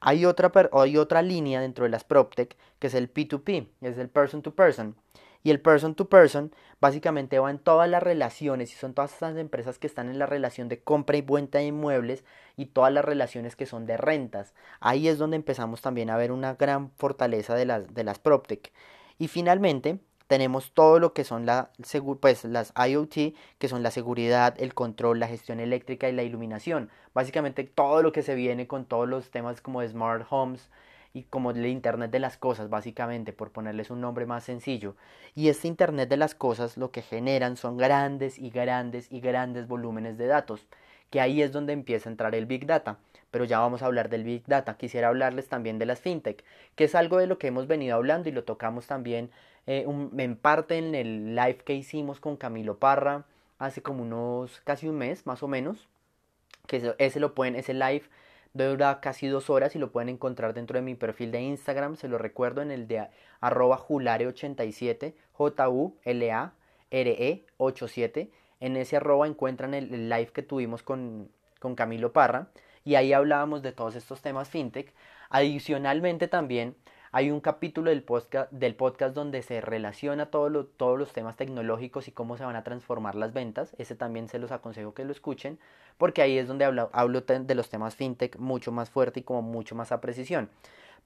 Hay 0.00 0.26
otra, 0.26 0.52
hay 0.72 0.96
otra 0.96 1.22
línea 1.22 1.60
dentro 1.60 1.84
de 1.84 1.90
las 1.90 2.04
PropTech 2.04 2.56
que 2.78 2.86
es 2.86 2.94
el 2.94 3.12
P2P, 3.12 3.68
es 3.82 3.98
el 3.98 4.08
person 4.08 4.42
to 4.42 4.54
person. 4.54 4.96
Y 5.42 5.50
el 5.50 5.60
person 5.60 5.94
to 5.94 6.08
person 6.08 6.54
básicamente 6.80 7.38
va 7.38 7.50
en 7.50 7.58
todas 7.58 7.88
las 7.88 8.02
relaciones 8.02 8.72
y 8.72 8.76
son 8.76 8.94
todas 8.94 9.14
esas 9.14 9.36
empresas 9.36 9.78
que 9.78 9.86
están 9.86 10.08
en 10.08 10.18
la 10.18 10.24
relación 10.24 10.70
de 10.70 10.82
compra 10.82 11.18
y 11.18 11.20
venta 11.20 11.58
de 11.58 11.66
inmuebles 11.66 12.24
y 12.56 12.66
todas 12.66 12.90
las 12.90 13.04
relaciones 13.04 13.54
que 13.54 13.66
son 13.66 13.84
de 13.84 13.98
rentas. 13.98 14.54
Ahí 14.80 15.06
es 15.06 15.18
donde 15.18 15.36
empezamos 15.36 15.82
también 15.82 16.08
a 16.08 16.16
ver 16.16 16.32
una 16.32 16.54
gran 16.54 16.90
fortaleza 16.92 17.54
de 17.54 17.66
las, 17.66 17.92
de 17.92 18.04
las 18.04 18.18
PropTech. 18.18 18.72
Y 19.18 19.28
finalmente 19.28 19.98
tenemos 20.26 20.72
todo 20.72 20.98
lo 20.98 21.12
que 21.12 21.24
son 21.24 21.46
pues, 22.20 22.44
las 22.44 22.72
IoT, 22.76 23.34
que 23.58 23.68
son 23.68 23.82
la 23.82 23.90
seguridad, 23.90 24.54
el 24.58 24.74
control, 24.74 25.20
la 25.20 25.28
gestión 25.28 25.60
eléctrica 25.60 26.08
y 26.08 26.12
la 26.12 26.22
iluminación. 26.22 26.90
Básicamente 27.12 27.64
todo 27.64 28.02
lo 28.02 28.12
que 28.12 28.22
se 28.22 28.34
viene 28.34 28.66
con 28.66 28.84
todos 28.84 29.08
los 29.08 29.30
temas 29.30 29.60
como 29.60 29.86
smart 29.86 30.26
homes, 30.30 30.70
y 31.14 31.22
como 31.22 31.52
el 31.52 31.64
Internet 31.64 32.10
de 32.10 32.18
las 32.18 32.36
Cosas, 32.36 32.68
básicamente, 32.68 33.32
por 33.32 33.52
ponerles 33.52 33.90
un 33.90 34.00
nombre 34.00 34.26
más 34.26 34.42
sencillo. 34.42 34.96
Y 35.36 35.48
este 35.48 35.68
Internet 35.68 36.08
de 36.08 36.16
las 36.16 36.34
Cosas 36.34 36.76
lo 36.76 36.90
que 36.90 37.02
generan 37.02 37.56
son 37.56 37.76
grandes 37.76 38.36
y 38.38 38.50
grandes 38.50 39.10
y 39.10 39.20
grandes 39.20 39.68
volúmenes 39.68 40.18
de 40.18 40.26
datos, 40.26 40.66
que 41.10 41.20
ahí 41.20 41.40
es 41.40 41.52
donde 41.52 41.72
empieza 41.72 42.08
a 42.08 42.12
entrar 42.12 42.34
el 42.34 42.46
Big 42.46 42.66
Data. 42.66 42.98
Pero 43.34 43.44
ya 43.44 43.58
vamos 43.58 43.82
a 43.82 43.86
hablar 43.86 44.10
del 44.10 44.22
Big 44.22 44.44
Data. 44.46 44.76
Quisiera 44.76 45.08
hablarles 45.08 45.48
también 45.48 45.80
de 45.80 45.86
las 45.86 45.98
FinTech, 46.00 46.44
que 46.76 46.84
es 46.84 46.94
algo 46.94 47.18
de 47.18 47.26
lo 47.26 47.36
que 47.36 47.48
hemos 47.48 47.66
venido 47.66 47.96
hablando 47.96 48.28
y 48.28 48.32
lo 48.32 48.44
tocamos 48.44 48.86
también 48.86 49.28
eh, 49.66 49.84
en 49.88 50.36
parte 50.36 50.78
en 50.78 50.94
el 50.94 51.34
live 51.34 51.56
que 51.64 51.74
hicimos 51.74 52.20
con 52.20 52.36
Camilo 52.36 52.78
Parra 52.78 53.24
hace 53.58 53.82
como 53.82 54.04
unos 54.04 54.60
casi 54.60 54.86
un 54.86 54.98
mes 54.98 55.26
más 55.26 55.42
o 55.42 55.48
menos. 55.48 55.88
Que 56.68 56.94
ese 56.98 57.18
lo 57.18 57.34
pueden, 57.34 57.56
ese 57.56 57.74
live 57.74 58.04
dura 58.52 59.00
casi 59.00 59.26
dos 59.26 59.50
horas 59.50 59.74
y 59.74 59.80
lo 59.80 59.90
pueden 59.90 60.10
encontrar 60.10 60.54
dentro 60.54 60.76
de 60.76 60.82
mi 60.82 60.94
perfil 60.94 61.32
de 61.32 61.40
Instagram, 61.40 61.96
se 61.96 62.06
lo 62.06 62.18
recuerdo 62.18 62.62
en 62.62 62.70
el 62.70 62.86
de 62.86 63.08
arroba 63.40 63.78
julare87, 63.78 65.12
J-U-L-A-R-E 65.32 66.52
87. 67.56 68.30
En 68.60 68.76
ese 68.76 68.96
arroba 68.96 69.26
encuentran 69.26 69.74
el, 69.74 70.08
live 70.08 70.30
que 70.32 70.44
tuvimos 70.44 70.84
con, 70.84 71.28
con 71.58 71.74
Camilo 71.74 72.12
Parra 72.12 72.46
y 72.84 72.94
ahí 72.96 73.12
hablábamos 73.12 73.62
de 73.62 73.72
todos 73.72 73.96
estos 73.96 74.20
temas 74.20 74.48
fintech. 74.48 74.92
Adicionalmente 75.30 76.28
también 76.28 76.76
hay 77.16 77.30
un 77.30 77.40
capítulo 77.40 77.90
del 77.90 78.02
podcast, 78.02 78.50
del 78.50 78.74
podcast 78.74 79.14
donde 79.14 79.40
se 79.42 79.60
relaciona 79.60 80.26
todo 80.26 80.66
todos 80.66 80.98
los 80.98 81.12
temas 81.12 81.36
tecnológicos 81.36 82.08
y 82.08 82.12
cómo 82.12 82.36
se 82.36 82.44
van 82.44 82.56
a 82.56 82.64
transformar 82.64 83.14
las 83.14 83.32
ventas. 83.32 83.74
Ese 83.78 83.94
también 83.94 84.28
se 84.28 84.38
los 84.40 84.50
aconsejo 84.50 84.94
que 84.94 85.04
lo 85.04 85.12
escuchen, 85.12 85.58
porque 85.96 86.22
ahí 86.22 86.36
es 86.36 86.48
donde 86.48 86.64
hablo, 86.64 86.90
hablo 86.92 87.20
de 87.20 87.54
los 87.54 87.70
temas 87.70 87.94
fintech 87.94 88.36
mucho 88.38 88.72
más 88.72 88.90
fuerte 88.90 89.20
y 89.20 89.22
como 89.22 89.42
mucho 89.42 89.76
más 89.76 89.92
a 89.92 90.00
precisión. 90.00 90.50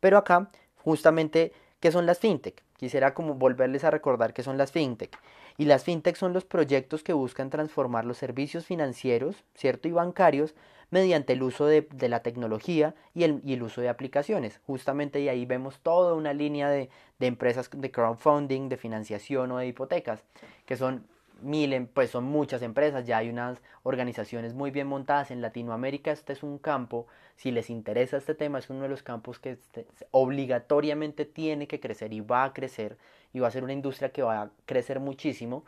Pero 0.00 0.16
acá, 0.16 0.50
justamente, 0.76 1.52
¿qué 1.78 1.92
son 1.92 2.06
las 2.06 2.18
fintech? 2.18 2.64
Quisiera 2.78 3.12
como 3.12 3.34
volverles 3.34 3.84
a 3.84 3.90
recordar 3.90 4.32
qué 4.32 4.42
son 4.42 4.56
las 4.56 4.72
fintech. 4.72 5.18
Y 5.58 5.66
las 5.66 5.84
fintech 5.84 6.16
son 6.16 6.32
los 6.32 6.44
proyectos 6.44 7.02
que 7.02 7.12
buscan 7.12 7.50
transformar 7.50 8.04
los 8.04 8.16
servicios 8.16 8.64
financieros, 8.64 9.44
¿cierto? 9.54 9.88
Y 9.88 9.92
bancarios 9.92 10.54
mediante 10.90 11.34
el 11.34 11.42
uso 11.42 11.66
de, 11.66 11.86
la 12.08 12.22
tecnología 12.22 12.94
y 13.14 13.24
el, 13.24 13.62
uso 13.62 13.80
de 13.80 13.88
aplicaciones. 13.88 14.60
Justamente 14.66 15.20
y 15.20 15.28
ahí 15.28 15.44
vemos 15.46 15.80
toda 15.80 16.14
una 16.14 16.32
línea 16.32 16.70
de, 16.70 16.90
de 17.18 17.26
empresas 17.26 17.68
de 17.72 17.90
crowdfunding, 17.90 18.68
de 18.68 18.76
financiación 18.76 19.52
o 19.52 19.58
de 19.58 19.66
hipotecas, 19.66 20.24
que 20.66 20.76
son 20.76 21.04
mil, 21.40 21.72
em, 21.72 21.86
pues 21.86 22.10
son 22.10 22.24
muchas 22.24 22.62
empresas, 22.62 23.06
ya 23.06 23.18
hay 23.18 23.28
unas 23.30 23.60
organizaciones 23.82 24.54
muy 24.54 24.70
bien 24.70 24.86
montadas 24.86 25.30
en 25.30 25.40
Latinoamérica, 25.40 26.12
este 26.12 26.32
es 26.32 26.42
un 26.42 26.58
campo, 26.58 27.06
si 27.36 27.50
les 27.50 27.70
interesa 27.70 28.16
este 28.16 28.34
tema, 28.34 28.58
es 28.58 28.70
uno 28.70 28.82
de 28.82 28.88
los 28.88 29.02
campos 29.02 29.38
que 29.38 29.52
este, 29.52 29.86
obligatoriamente 30.10 31.24
tiene 31.24 31.68
que 31.68 31.80
crecer 31.80 32.12
y 32.12 32.20
va 32.20 32.44
a 32.44 32.52
crecer 32.52 32.98
y 33.32 33.40
va 33.40 33.48
a 33.48 33.50
ser 33.50 33.64
una 33.64 33.72
industria 33.72 34.10
que 34.10 34.22
va 34.22 34.42
a 34.42 34.50
crecer 34.66 35.00
muchísimo. 35.00 35.64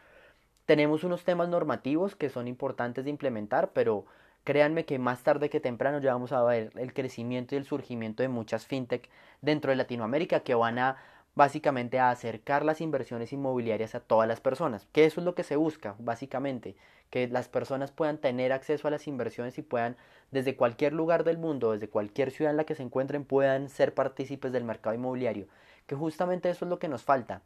Tenemos 0.66 1.04
unos 1.04 1.24
temas 1.24 1.48
normativos 1.48 2.16
que 2.16 2.28
son 2.28 2.48
importantes 2.48 3.04
de 3.04 3.10
implementar, 3.10 3.70
pero 3.72 4.06
Créanme 4.44 4.84
que 4.84 4.98
más 4.98 5.22
tarde 5.22 5.50
que 5.50 5.60
temprano 5.60 6.00
ya 6.00 6.12
vamos 6.12 6.32
a 6.32 6.42
ver 6.42 6.72
el 6.76 6.94
crecimiento 6.94 7.54
y 7.54 7.58
el 7.58 7.64
surgimiento 7.64 8.22
de 8.22 8.28
muchas 8.28 8.66
fintech 8.66 9.08
dentro 9.42 9.70
de 9.70 9.76
Latinoamérica 9.76 10.40
que 10.40 10.54
van 10.54 10.78
a 10.78 10.96
básicamente 11.34 11.98
a 11.98 12.10
acercar 12.10 12.64
las 12.64 12.80
inversiones 12.80 13.32
inmobiliarias 13.32 13.94
a 13.94 14.00
todas 14.00 14.28
las 14.28 14.40
personas, 14.40 14.86
que 14.92 15.04
eso 15.04 15.20
es 15.20 15.24
lo 15.24 15.34
que 15.34 15.44
se 15.44 15.56
busca, 15.56 15.94
básicamente, 15.98 16.76
que 17.08 17.28
las 17.28 17.48
personas 17.48 17.92
puedan 17.92 18.18
tener 18.18 18.52
acceso 18.52 18.88
a 18.88 18.90
las 18.90 19.06
inversiones 19.06 19.58
y 19.58 19.62
puedan 19.62 19.96
desde 20.30 20.56
cualquier 20.56 20.92
lugar 20.92 21.24
del 21.24 21.38
mundo, 21.38 21.72
desde 21.72 21.88
cualquier 21.88 22.30
ciudad 22.30 22.50
en 22.50 22.56
la 22.56 22.64
que 22.64 22.74
se 22.74 22.82
encuentren, 22.82 23.24
puedan 23.24 23.68
ser 23.68 23.94
partícipes 23.94 24.52
del 24.52 24.64
mercado 24.64 24.94
inmobiliario, 24.94 25.46
que 25.86 25.94
justamente 25.96 26.50
eso 26.50 26.64
es 26.64 26.68
lo 26.68 26.78
que 26.78 26.88
nos 26.88 27.02
falta. 27.02 27.42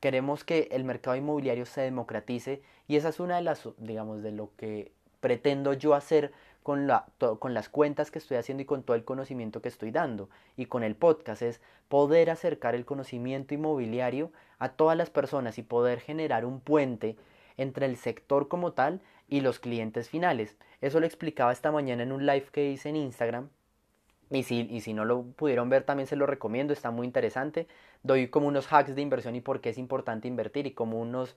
Queremos 0.00 0.44
que 0.44 0.68
el 0.70 0.84
mercado 0.84 1.16
inmobiliario 1.16 1.66
se 1.66 1.80
democratice 1.80 2.62
y 2.86 2.96
esa 2.96 3.08
es 3.08 3.18
una 3.18 3.36
de 3.36 3.42
las, 3.42 3.68
digamos, 3.78 4.22
de 4.22 4.30
lo 4.30 4.52
que 4.56 4.92
pretendo 5.20 5.72
yo 5.72 5.94
hacer 5.94 6.32
con, 6.62 6.86
la, 6.86 7.06
con 7.38 7.54
las 7.54 7.68
cuentas 7.68 8.10
que 8.10 8.18
estoy 8.18 8.36
haciendo 8.36 8.62
y 8.62 8.66
con 8.66 8.82
todo 8.82 8.96
el 8.96 9.04
conocimiento 9.04 9.62
que 9.62 9.68
estoy 9.68 9.90
dando. 9.90 10.28
Y 10.56 10.66
con 10.66 10.82
el 10.82 10.96
podcast 10.96 11.42
es 11.42 11.60
poder 11.88 12.30
acercar 12.30 12.74
el 12.74 12.84
conocimiento 12.84 13.54
inmobiliario 13.54 14.32
a 14.58 14.70
todas 14.70 14.96
las 14.96 15.08
personas 15.08 15.56
y 15.58 15.62
poder 15.62 16.00
generar 16.00 16.44
un 16.44 16.60
puente 16.60 17.16
entre 17.56 17.86
el 17.86 17.96
sector 17.96 18.48
como 18.48 18.72
tal 18.72 19.00
y 19.28 19.40
los 19.40 19.58
clientes 19.58 20.08
finales. 20.08 20.56
Eso 20.80 21.00
lo 21.00 21.06
explicaba 21.06 21.52
esta 21.52 21.72
mañana 21.72 22.02
en 22.02 22.12
un 22.12 22.26
live 22.26 22.46
que 22.52 22.70
hice 22.70 22.90
en 22.90 22.96
Instagram. 22.96 23.48
Y 24.30 24.42
si, 24.42 24.60
y 24.70 24.82
si 24.82 24.92
no 24.92 25.06
lo 25.06 25.22
pudieron 25.22 25.70
ver, 25.70 25.84
también 25.84 26.06
se 26.06 26.16
lo 26.16 26.26
recomiendo, 26.26 26.72
está 26.72 26.90
muy 26.90 27.06
interesante. 27.06 27.66
Doy 28.02 28.28
como 28.28 28.46
unos 28.46 28.70
hacks 28.70 28.94
de 28.94 29.00
inversión 29.00 29.34
y 29.34 29.40
por 29.40 29.60
qué 29.60 29.70
es 29.70 29.78
importante 29.78 30.28
invertir 30.28 30.66
y 30.66 30.72
como 30.72 31.00
unos 31.00 31.34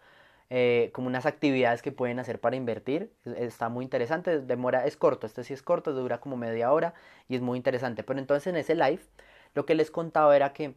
eh, 0.53 0.89
como 0.91 1.07
unas 1.07 1.25
actividades 1.25 1.81
que 1.81 1.93
pueden 1.93 2.19
hacer 2.19 2.41
para 2.41 2.57
invertir. 2.57 3.13
Está 3.23 3.69
muy 3.69 3.85
interesante, 3.85 4.41
demora, 4.41 4.85
es 4.85 4.97
corto, 4.97 5.25
este 5.25 5.45
sí 5.45 5.53
es 5.53 5.63
corto, 5.63 5.93
dura 5.93 6.19
como 6.19 6.35
media 6.35 6.73
hora 6.73 6.93
y 7.29 7.35
es 7.35 7.41
muy 7.41 7.55
interesante. 7.55 8.03
Pero 8.03 8.19
entonces 8.19 8.47
en 8.47 8.57
ese 8.57 8.75
live 8.75 8.99
lo 9.53 9.65
que 9.65 9.75
les 9.75 9.91
contaba 9.91 10.35
era 10.35 10.51
que 10.51 10.75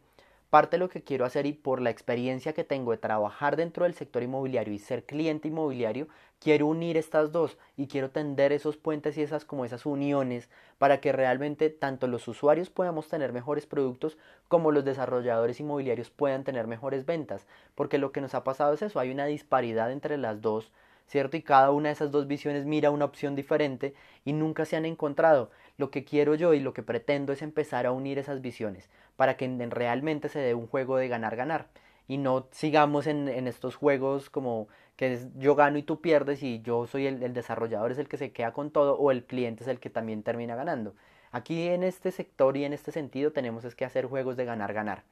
Parte 0.55 0.77
de 0.77 0.79
lo 0.79 0.87
que 0.87 1.03
quiero 1.03 1.25
hacer 1.25 1.45
y 1.47 1.51
por 1.51 1.81
la 1.81 1.89
experiencia 1.89 2.53
que 2.53 2.63
tengo 2.63 2.91
de 2.91 2.97
trabajar 2.97 3.57
dentro 3.57 3.83
del 3.83 3.93
sector 3.93 4.23
inmobiliario 4.23 4.73
y 4.73 4.79
ser 4.79 5.03
cliente 5.03 5.49
inmobiliario, 5.49 6.07
quiero 6.39 6.67
unir 6.67 6.95
estas 6.95 7.33
dos 7.33 7.57
y 7.75 7.87
quiero 7.87 8.09
tender 8.09 8.53
esos 8.53 8.77
puentes 8.77 9.17
y 9.17 9.21
esas 9.21 9.43
como 9.43 9.65
esas 9.65 9.85
uniones 9.85 10.49
para 10.77 11.01
que 11.01 11.11
realmente 11.11 11.69
tanto 11.69 12.07
los 12.07 12.25
usuarios 12.29 12.69
podamos 12.69 13.09
tener 13.09 13.33
mejores 13.33 13.65
productos 13.65 14.17
como 14.47 14.71
los 14.71 14.85
desarrolladores 14.85 15.59
inmobiliarios 15.59 16.09
puedan 16.09 16.45
tener 16.45 16.67
mejores 16.67 17.05
ventas, 17.05 17.45
porque 17.75 17.97
lo 17.97 18.13
que 18.13 18.21
nos 18.21 18.33
ha 18.33 18.45
pasado 18.45 18.75
es 18.75 18.81
eso, 18.81 19.01
hay 19.01 19.11
una 19.11 19.25
disparidad 19.25 19.91
entre 19.91 20.15
las 20.15 20.39
dos 20.39 20.71
¿cierto? 21.07 21.37
Y 21.37 21.41
cada 21.41 21.71
una 21.71 21.89
de 21.89 21.93
esas 21.93 22.11
dos 22.11 22.27
visiones 22.27 22.65
mira 22.65 22.91
una 22.91 23.05
opción 23.05 23.35
diferente 23.35 23.93
y 24.23 24.33
nunca 24.33 24.65
se 24.65 24.75
han 24.75 24.85
encontrado. 24.85 25.51
Lo 25.77 25.91
que 25.91 26.05
quiero 26.05 26.35
yo 26.35 26.53
y 26.53 26.59
lo 26.59 26.73
que 26.73 26.83
pretendo 26.83 27.33
es 27.33 27.41
empezar 27.41 27.85
a 27.85 27.91
unir 27.91 28.17
esas 28.17 28.41
visiones 28.41 28.89
para 29.15 29.37
que 29.37 29.47
realmente 29.69 30.29
se 30.29 30.39
dé 30.39 30.53
un 30.53 30.67
juego 30.67 30.97
de 30.97 31.07
ganar-ganar 31.07 31.67
y 32.07 32.17
no 32.17 32.47
sigamos 32.51 33.07
en, 33.07 33.27
estos 33.47 33.75
juegos 33.75 34.29
como 34.29 34.67
que 34.95 35.13
es 35.13 35.27
yo 35.37 35.55
gano 35.55 35.77
y 35.77 35.83
tú 35.83 36.01
pierdes 36.01 36.43
y 36.43 36.61
yo 36.61 36.85
soy 36.87 37.07
el, 37.07 37.23
el 37.23 37.33
desarrollador 37.33 37.91
es 37.91 37.97
el 37.97 38.07
que 38.07 38.17
se 38.17 38.31
queda 38.31 38.53
con 38.53 38.71
todo 38.71 38.95
o 38.97 39.11
el 39.11 39.25
cliente 39.25 39.63
es 39.63 39.69
el 39.69 39.79
que 39.79 39.89
también 39.89 40.23
termina 40.23 40.55
ganando. 40.55 40.95
Aquí 41.31 41.67
en 41.67 41.83
este 41.83 42.11
sector 42.11 42.55
y 42.55 42.63
en 42.63 42.73
este 42.73 42.91
sentido 42.91 43.31
tenemos 43.31 43.65
es 43.65 43.75
que 43.75 43.85
hacer 43.85 44.05
juegos 44.05 44.37
de 44.37 44.45
ganar-ganar. 44.45 45.03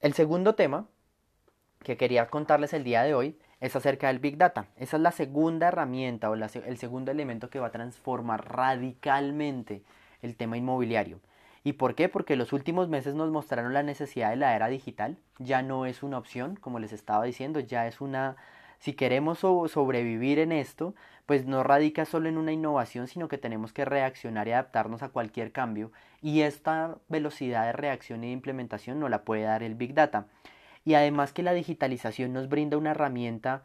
El 0.00 0.14
segundo 0.14 0.54
tema 0.54 0.86
que 1.82 1.96
quería 1.96 2.28
contarles 2.28 2.72
el 2.72 2.84
día 2.84 3.02
de 3.02 3.14
hoy 3.14 3.38
es 3.60 3.74
acerca 3.74 4.08
del 4.08 4.18
Big 4.18 4.36
Data. 4.36 4.66
Esa 4.76 4.96
es 4.96 5.02
la 5.02 5.12
segunda 5.12 5.68
herramienta 5.68 6.30
o 6.30 6.34
el 6.34 6.78
segundo 6.78 7.10
elemento 7.10 7.50
que 7.50 7.60
va 7.60 7.68
a 7.68 7.72
transformar 7.72 8.48
radicalmente 8.54 9.82
el 10.22 10.36
tema 10.36 10.56
inmobiliario. 10.56 11.20
¿Y 11.64 11.74
por 11.74 11.94
qué? 11.94 12.08
Porque 12.08 12.36
los 12.36 12.52
últimos 12.52 12.88
meses 12.88 13.14
nos 13.14 13.30
mostraron 13.30 13.74
la 13.74 13.82
necesidad 13.82 14.30
de 14.30 14.36
la 14.36 14.54
era 14.54 14.68
digital. 14.68 15.18
Ya 15.38 15.62
no 15.62 15.86
es 15.86 16.02
una 16.02 16.18
opción, 16.18 16.56
como 16.56 16.78
les 16.78 16.92
estaba 16.92 17.24
diciendo, 17.24 17.60
ya 17.60 17.86
es 17.86 18.00
una... 18.00 18.36
Si 18.78 18.92
queremos 18.92 19.40
sobrevivir 19.40 20.38
en 20.38 20.52
esto, 20.52 20.94
pues 21.26 21.46
no 21.46 21.64
radica 21.64 22.04
solo 22.04 22.28
en 22.28 22.38
una 22.38 22.52
innovación, 22.52 23.08
sino 23.08 23.26
que 23.26 23.36
tenemos 23.36 23.72
que 23.72 23.84
reaccionar 23.84 24.46
y 24.46 24.52
adaptarnos 24.52 25.02
a 25.02 25.08
cualquier 25.08 25.50
cambio. 25.50 25.90
Y 26.22 26.42
esta 26.42 26.96
velocidad 27.08 27.66
de 27.66 27.72
reacción 27.72 28.22
y 28.22 28.28
de 28.28 28.34
implementación 28.34 29.00
no 29.00 29.08
la 29.08 29.24
puede 29.24 29.42
dar 29.42 29.64
el 29.64 29.74
Big 29.74 29.94
Data 29.94 30.28
y 30.88 30.94
además 30.94 31.34
que 31.34 31.42
la 31.42 31.52
digitalización 31.52 32.32
nos 32.32 32.48
brinda 32.48 32.78
una 32.78 32.92
herramienta 32.92 33.62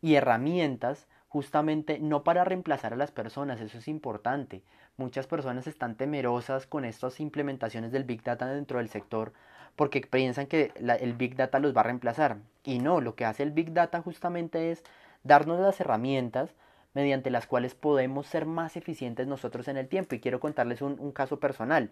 y 0.00 0.14
herramientas 0.14 1.06
justamente 1.28 1.98
no 1.98 2.24
para 2.24 2.44
reemplazar 2.44 2.94
a 2.94 2.96
las 2.96 3.12
personas, 3.12 3.60
eso 3.60 3.76
es 3.76 3.88
importante. 3.88 4.62
Muchas 4.96 5.26
personas 5.26 5.66
están 5.66 5.96
temerosas 5.96 6.66
con 6.66 6.86
estas 6.86 7.20
implementaciones 7.20 7.92
del 7.92 8.04
Big 8.04 8.22
Data 8.22 8.46
dentro 8.46 8.78
del 8.78 8.88
sector 8.88 9.34
porque 9.76 10.00
piensan 10.00 10.46
que 10.46 10.72
el 10.76 11.12
Big 11.12 11.36
Data 11.36 11.58
los 11.58 11.76
va 11.76 11.82
a 11.82 11.84
reemplazar. 11.84 12.38
Y 12.64 12.78
no, 12.78 13.02
lo 13.02 13.16
que 13.16 13.26
hace 13.26 13.42
el 13.42 13.50
Big 13.50 13.74
Data 13.74 14.00
justamente 14.00 14.70
es 14.70 14.82
darnos 15.24 15.60
las 15.60 15.78
herramientas 15.78 16.54
mediante 16.94 17.28
las 17.28 17.46
cuales 17.46 17.74
podemos 17.74 18.26
ser 18.26 18.46
más 18.46 18.78
eficientes 18.78 19.26
nosotros 19.26 19.68
en 19.68 19.76
el 19.76 19.88
tiempo. 19.88 20.14
Y 20.14 20.20
quiero 20.20 20.40
contarles 20.40 20.80
un, 20.80 21.12
caso 21.12 21.38
personal. 21.38 21.90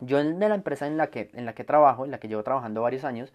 Yo 0.00 0.18
en 0.18 0.40
la 0.40 0.56
empresa 0.56 0.88
en 0.88 0.96
la, 0.96 1.06
que, 1.06 1.30
en 1.34 1.46
la 1.46 1.54
que 1.54 1.62
trabajo, 1.62 2.04
en 2.04 2.10
la 2.10 2.18
que 2.18 2.26
llevo 2.26 2.42
trabajando 2.42 2.82
varios 2.82 3.04
años, 3.04 3.32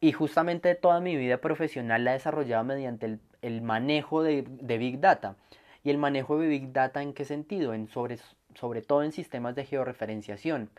Y 0.00 0.12
justamente 0.12 0.74
toda 0.74 1.00
mi 1.00 1.16
vida 1.16 1.38
profesional 1.38 2.04
la 2.04 2.10
he 2.10 2.14
desarrollado 2.14 2.64
mediante 2.64 3.18
el, 3.40 3.62
manejo 3.62 4.22
de, 4.22 4.42
Big 4.42 5.00
Data. 5.00 5.36
¿Y 5.82 5.90
el 5.90 5.98
manejo 5.98 6.38
de 6.38 6.48
Big 6.48 6.72
Data 6.72 7.02
en 7.02 7.14
qué 7.14 7.24
sentido? 7.24 7.72
En 7.72 7.88
sobre, 7.88 8.18
sobre 8.54 8.82
todo 8.82 9.02
en 9.02 9.12
sistemas 9.12 9.54
de 9.54 9.64
georreferenciación. 9.64 10.70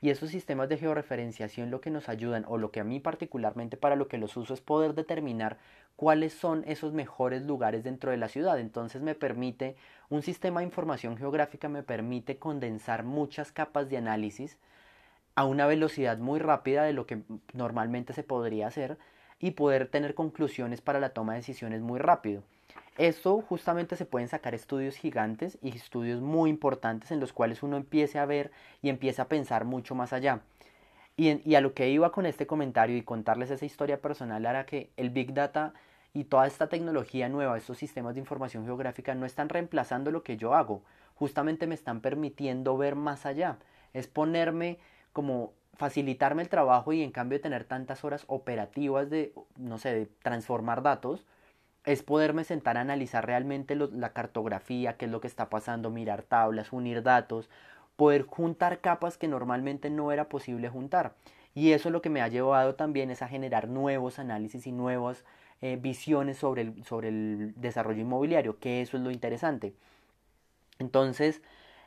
Y 0.00 0.10
esos 0.10 0.30
sistemas 0.30 0.68
de 0.68 0.76
georreferenciación 0.76 1.70
lo 1.70 1.80
que 1.80 1.90
nos 1.90 2.08
ayudan, 2.08 2.44
o 2.46 2.58
lo 2.58 2.70
que 2.70 2.80
a 2.80 2.84
mí 2.84 3.00
particularmente 3.00 3.76
para 3.76 3.96
lo 3.96 4.06
que 4.06 4.18
los 4.18 4.36
uso, 4.36 4.54
es 4.54 4.60
poder 4.60 4.94
determinar 4.94 5.56
cuáles 5.96 6.34
son 6.34 6.62
esos 6.68 6.92
mejores 6.92 7.42
lugares 7.42 7.82
dentro 7.82 8.10
de 8.10 8.18
la 8.18 8.28
ciudad. 8.28 8.60
Entonces 8.60 9.02
me 9.02 9.14
permite, 9.14 9.76
un 10.10 10.22
sistema 10.22 10.60
de 10.60 10.66
información 10.66 11.16
geográfica 11.16 11.68
me 11.68 11.82
permite 11.82 12.38
condensar 12.38 13.02
muchas 13.02 13.50
capas 13.50 13.88
de 13.88 13.96
análisis 13.96 14.58
a 15.38 15.44
una 15.44 15.68
velocidad 15.68 16.18
muy 16.18 16.40
rápida 16.40 16.82
de 16.82 16.92
lo 16.92 17.06
que 17.06 17.22
normalmente 17.52 18.12
se 18.12 18.24
podría 18.24 18.66
hacer 18.66 18.98
y 19.38 19.52
poder 19.52 19.86
tener 19.86 20.16
conclusiones 20.16 20.80
para 20.80 20.98
la 20.98 21.10
toma 21.10 21.34
de 21.34 21.38
decisiones 21.38 21.80
muy 21.80 22.00
rápido. 22.00 22.42
Esto 22.96 23.40
justamente 23.42 23.94
se 23.94 24.04
pueden 24.04 24.26
sacar 24.26 24.56
estudios 24.56 24.96
gigantes 24.96 25.56
y 25.62 25.68
estudios 25.76 26.20
muy 26.20 26.50
importantes 26.50 27.12
en 27.12 27.20
los 27.20 27.32
cuales 27.32 27.62
uno 27.62 27.76
empiece 27.76 28.18
a 28.18 28.26
ver 28.26 28.50
y 28.82 28.88
empiece 28.88 29.22
a 29.22 29.28
pensar 29.28 29.64
mucho 29.64 29.94
más 29.94 30.12
allá. 30.12 30.40
Y, 31.16 31.54
a 31.54 31.60
lo 31.60 31.72
que 31.72 31.88
iba 31.88 32.10
con 32.10 32.26
este 32.26 32.48
comentario 32.48 32.96
y 32.96 33.02
contarles 33.02 33.52
esa 33.52 33.64
historia 33.64 34.02
personal 34.02 34.44
era 34.44 34.66
que 34.66 34.90
el 34.96 35.10
Big 35.10 35.34
Data 35.34 35.72
y 36.14 36.24
toda 36.24 36.48
esta 36.48 36.68
tecnología 36.68 37.28
nueva, 37.28 37.56
estos 37.56 37.78
sistemas 37.78 38.14
de 38.14 38.20
información 38.20 38.64
geográfica 38.64 39.14
no 39.14 39.24
están 39.24 39.50
reemplazando 39.50 40.10
lo 40.10 40.24
que 40.24 40.36
yo 40.36 40.54
hago, 40.54 40.82
justamente 41.14 41.68
me 41.68 41.76
están 41.76 42.00
permitiendo 42.00 42.76
ver 42.76 42.96
más 42.96 43.24
allá, 43.24 43.58
es 43.92 44.08
ponerme 44.08 44.78
como 45.18 45.52
facilitarme 45.74 46.42
el 46.42 46.48
trabajo 46.48 46.92
y 46.92 47.02
en 47.02 47.10
cambio 47.10 47.40
tener 47.40 47.64
tantas 47.64 48.04
horas 48.04 48.22
operativas 48.28 49.10
de, 49.10 49.34
no 49.56 49.76
sé, 49.76 50.08
transformar 50.22 50.80
datos, 50.80 51.26
es 51.84 52.04
poderme 52.04 52.44
sentar 52.44 52.76
a 52.76 52.82
analizar 52.82 53.26
realmente 53.26 53.74
la 53.74 54.12
cartografía, 54.12 54.96
qué 54.96 55.06
es 55.06 55.10
lo 55.10 55.20
que 55.20 55.26
está 55.26 55.50
pasando, 55.50 55.90
mirar 55.90 56.22
tablas, 56.22 56.72
unir 56.72 57.02
datos, 57.02 57.50
poder 57.96 58.22
juntar 58.22 58.78
capas 58.78 59.18
que 59.18 59.26
normalmente 59.26 59.90
no 59.90 60.12
era 60.12 60.28
posible 60.28 60.68
juntar. 60.68 61.14
Y 61.52 61.72
eso 61.72 61.90
lo 61.90 62.00
que 62.00 62.10
me 62.10 62.22
ha 62.22 62.28
llevado 62.28 62.76
también 62.76 63.10
es 63.10 63.20
a 63.20 63.26
generar 63.26 63.66
nuevos 63.66 64.20
análisis 64.20 64.68
y 64.68 64.70
nuevas 64.70 65.24
eh, 65.62 65.80
visiones 65.82 66.38
sobre 66.38 66.62
el, 66.62 66.84
sobre 66.84 67.08
el 67.08 67.54
desarrollo 67.56 68.02
inmobiliario, 68.02 68.60
que 68.60 68.82
eso 68.82 68.96
es 68.96 69.02
lo 69.02 69.10
interesante. 69.10 69.74
Entonces, 70.78 71.42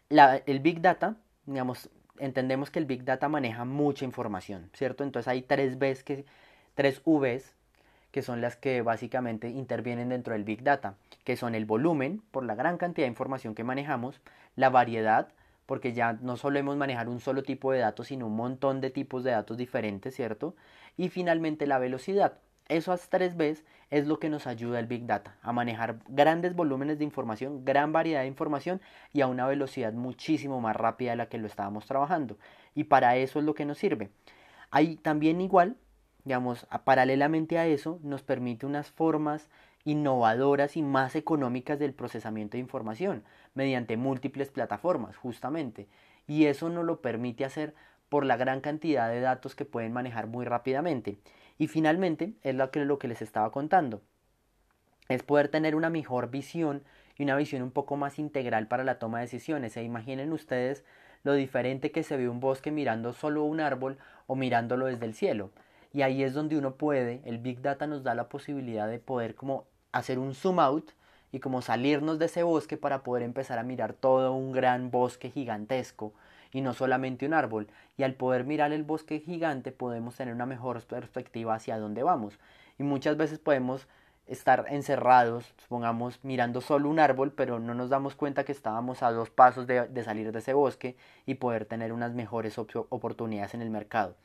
el 0.09 0.59
Big 0.59 0.81
Data, 0.81 1.15
digamos, 1.45 1.89
entendemos 2.21 2.69
que 2.69 2.79
el 2.79 2.85
Big 2.85 3.03
Data 3.03 3.27
maneja 3.27 3.65
mucha 3.65 4.05
información, 4.05 4.69
¿cierto? 4.73 5.03
Entonces 5.03 5.27
hay 5.27 5.41
tres 5.41 5.77
Vs 5.77 6.03
que, 8.11 8.21
son 8.21 8.41
las 8.41 8.55
que 8.55 8.81
básicamente 8.81 9.49
intervienen 9.49 10.09
dentro 10.09 10.33
del 10.33 10.43
Big 10.43 10.63
Data, 10.63 10.95
que 11.23 11.35
son 11.35 11.55
el 11.55 11.65
volumen, 11.65 12.21
por 12.31 12.45
la 12.45 12.55
gran 12.55 12.77
cantidad 12.77 13.05
de 13.05 13.11
información 13.11 13.55
que 13.55 13.63
manejamos, 13.63 14.21
la 14.55 14.69
variedad, 14.69 15.29
porque 15.65 15.93
ya 15.93 16.13
no 16.13 16.37
solemos 16.37 16.77
manejar 16.77 17.09
un 17.09 17.19
solo 17.19 17.43
tipo 17.43 17.71
de 17.71 17.79
datos, 17.79 18.07
sino 18.07 18.27
un 18.27 18.35
montón 18.35 18.81
de 18.81 18.89
tipos 18.89 19.23
de 19.23 19.31
datos 19.31 19.57
diferentes, 19.57 20.15
¿cierto? 20.15 20.55
Y 20.97 21.09
finalmente 21.09 21.65
la 21.65 21.79
velocidad. 21.79 22.37
Esas 22.71 23.09
tres 23.09 23.35
Bs 23.35 23.65
es 23.89 24.07
lo 24.07 24.19
que 24.19 24.29
nos 24.29 24.47
ayuda 24.47 24.79
el 24.79 24.87
Big 24.87 25.05
Data, 25.05 25.35
a 25.41 25.51
manejar 25.51 25.99
grandes 26.07 26.55
volúmenes 26.55 26.97
de 26.97 27.03
información, 27.03 27.65
gran 27.65 27.91
variedad 27.91 28.21
de 28.21 28.27
información 28.27 28.79
y 29.11 29.19
a 29.19 29.27
una 29.27 29.45
velocidad 29.45 29.91
muchísimo 29.91 30.61
más 30.61 30.77
rápida 30.77 31.11
de 31.11 31.17
la 31.17 31.27
que 31.27 31.37
lo 31.37 31.47
estábamos 31.47 31.85
trabajando. 31.85 32.37
Y 32.73 32.85
para 32.85 33.17
eso 33.17 33.39
es 33.39 33.45
lo 33.45 33.53
que 33.55 33.65
nos 33.65 33.77
sirve. 33.77 34.09
Hay 34.71 34.95
también 34.95 35.41
igual 35.41 35.75
digamos, 36.23 36.67
paralelamente 36.83 37.57
a 37.57 37.65
eso, 37.67 37.99
nos 38.03 38.23
permite 38.23 38.65
unas 38.65 38.91
formas 38.91 39.49
innovadoras 39.83 40.77
y 40.77 40.83
más 40.83 41.15
económicas 41.15 41.79
del 41.79 41.93
procesamiento 41.93 42.57
de 42.57 42.61
información 42.61 43.23
mediante 43.53 43.97
múltiples 43.97 44.49
plataformas, 44.49 45.17
justamente. 45.17 45.87
Y 46.27 46.45
eso 46.45 46.69
nos 46.69 46.85
lo 46.85 47.01
permite 47.01 47.45
hacer 47.45 47.73
por 48.09 48.25
la 48.25 48.37
gran 48.37 48.61
cantidad 48.61 49.09
de 49.09 49.21
datos 49.21 49.55
que 49.55 49.65
pueden 49.65 49.93
manejar 49.93 50.27
muy 50.27 50.45
rápidamente. 50.45 51.17
Y 51.61 51.67
finalmente, 51.67 52.33
es 52.41 52.55
lo 52.55 52.71
que, 52.71 52.83
lo 52.85 52.97
que 52.97 53.07
les 53.07 53.21
estaba 53.21 53.51
contando, 53.51 54.01
es 55.09 55.21
poder 55.21 55.47
tener 55.47 55.75
una 55.75 55.91
mejor 55.91 56.31
visión 56.31 56.81
y 57.19 57.21
una 57.21 57.35
visión 57.35 57.61
un 57.61 57.69
poco 57.69 57.97
más 57.97 58.17
integral 58.17 58.67
para 58.67 58.83
la 58.83 58.97
toma 58.97 59.19
de 59.19 59.25
decisiones. 59.25 59.77
E 59.77 59.83
imaginen 59.83 60.33
ustedes 60.33 60.83
lo 61.21 61.33
diferente 61.33 61.91
que 61.91 62.01
se 62.01 62.17
ve 62.17 62.29
un 62.29 62.39
bosque 62.39 62.71
mirando 62.71 63.13
solo 63.13 63.43
un 63.43 63.59
árbol 63.59 63.99
o 64.25 64.35
mirándolo 64.35 64.87
desde 64.87 65.05
el 65.05 65.13
cielo. 65.13 65.51
Y 65.93 66.01
ahí 66.01 66.23
es 66.23 66.33
donde 66.33 66.57
uno 66.57 66.77
puede, 66.77 67.21
el 67.25 67.37
Big 67.37 67.61
Data 67.61 67.85
nos 67.85 68.01
da 68.01 68.15
la 68.15 68.27
posibilidad 68.27 68.87
de 68.87 68.97
poder 68.97 69.35
como 69.35 69.67
hacer 69.91 70.17
un 70.17 70.33
zoom 70.33 70.59
out 70.59 70.93
y 71.31 71.41
como 71.41 71.61
salirnos 71.61 72.17
de 72.17 72.25
ese 72.25 72.41
bosque 72.41 72.75
para 72.75 73.03
poder 73.03 73.21
empezar 73.21 73.59
a 73.59 73.63
mirar 73.63 73.93
todo 73.93 74.33
un 74.33 74.51
gran 74.51 74.89
bosque 74.89 75.29
gigantesco 75.29 76.11
y 76.51 76.61
no 76.61 76.73
solamente 76.73 77.25
un 77.25 77.33
árbol. 77.33 77.67
Y 77.97 78.03
al 78.03 78.15
poder 78.15 78.43
mirar 78.43 78.71
el 78.71 78.83
bosque 78.83 79.19
gigante 79.19 79.71
podemos 79.71 80.15
tener 80.15 80.33
una 80.33 80.45
mejor 80.45 80.81
perspectiva 80.83 81.55
hacia 81.55 81.77
dónde 81.77 82.03
vamos. 82.03 82.39
Y 82.77 82.83
muchas 82.83 83.17
veces 83.17 83.39
podemos 83.39 83.87
estar 84.27 84.65
encerrados, 84.69 85.53
supongamos, 85.57 86.19
mirando 86.23 86.61
solo 86.61 86.89
un 86.89 86.99
árbol, 86.99 87.33
pero 87.33 87.59
no 87.59 87.73
nos 87.73 87.89
damos 87.89 88.15
cuenta 88.15 88.45
que 88.45 88.51
estábamos 88.51 89.03
a 89.03 89.11
dos 89.11 89.29
pasos 89.29 89.67
de, 89.67 89.87
de 89.87 90.03
salir 90.03 90.31
de 90.31 90.39
ese 90.39 90.53
bosque 90.53 90.95
y 91.25 91.35
poder 91.35 91.65
tener 91.65 91.91
unas 91.91 92.13
mejores 92.13 92.57
oportunidades 92.57 93.53
en 93.53 93.61
el 93.61 93.69
mercado. 93.69 94.15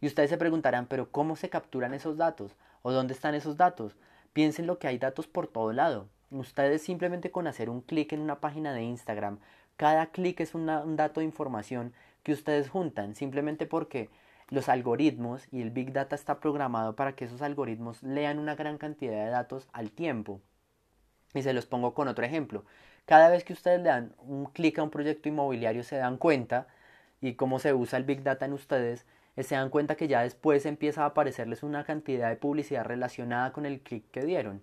Y 0.00 0.06
ustedes 0.06 0.30
se 0.30 0.38
preguntarán, 0.38 0.86
pero 0.86 1.10
¿cómo 1.10 1.36
se 1.36 1.50
capturan 1.50 1.94
esos 1.94 2.16
datos? 2.16 2.56
¿O 2.82 2.92
dónde 2.92 3.14
están 3.14 3.34
esos 3.34 3.56
datos? 3.56 3.96
Piensen 4.32 4.66
lo 4.66 4.78
que 4.78 4.88
hay 4.88 4.98
datos 4.98 5.28
por 5.28 5.46
todo 5.46 5.72
lado. 5.72 6.08
Ustedes 6.30 6.82
simplemente 6.82 7.30
con 7.30 7.46
hacer 7.46 7.70
un 7.70 7.80
clic 7.80 8.12
en 8.12 8.20
una 8.20 8.40
página 8.40 8.72
de 8.72 8.82
Instagram, 8.82 9.38
cada 9.76 10.06
clic 10.06 10.40
es 10.40 10.54
un 10.54 10.66
dato 10.66 11.20
de 11.20 11.26
información 11.26 11.92
que 12.22 12.32
ustedes 12.32 12.68
juntan, 12.68 13.14
simplemente 13.14 13.66
porque 13.66 14.10
los 14.48 14.68
algoritmos 14.68 15.46
y 15.50 15.62
el 15.62 15.70
Big 15.70 15.92
Data 15.92 16.14
está 16.14 16.40
programado 16.40 16.96
para 16.96 17.14
que 17.14 17.24
esos 17.24 17.42
algoritmos 17.42 18.02
lean 18.02 18.38
una 18.38 18.54
gran 18.54 18.78
cantidad 18.78 19.24
de 19.24 19.30
datos 19.30 19.68
al 19.72 19.90
tiempo. 19.90 20.40
Y 21.34 21.42
se 21.42 21.52
los 21.52 21.66
pongo 21.66 21.94
con 21.94 22.08
otro 22.08 22.24
ejemplo. 22.24 22.64
Cada 23.06 23.28
vez 23.28 23.44
que 23.44 23.52
ustedes 23.52 23.80
le 23.80 23.88
dan 23.88 24.14
un 24.18 24.46
clic 24.46 24.78
a 24.78 24.82
un 24.82 24.90
proyecto 24.90 25.28
inmobiliario 25.28 25.82
se 25.82 25.96
dan 25.96 26.16
cuenta 26.16 26.68
y 27.20 27.34
cómo 27.34 27.58
se 27.58 27.74
usa 27.74 27.98
el 27.98 28.04
Big 28.04 28.22
Data 28.22 28.46
en 28.46 28.52
ustedes 28.52 29.06
se 29.42 29.56
dan 29.56 29.70
cuenta 29.70 29.96
que 29.96 30.06
ya 30.06 30.22
después 30.22 30.64
empieza 30.64 31.02
a 31.02 31.06
aparecerles 31.06 31.62
una 31.64 31.84
cantidad 31.84 32.28
de 32.28 32.36
publicidad 32.36 32.84
relacionada 32.84 33.52
con 33.52 33.66
el 33.66 33.80
clic 33.80 34.08
que 34.10 34.24
dieron. 34.24 34.62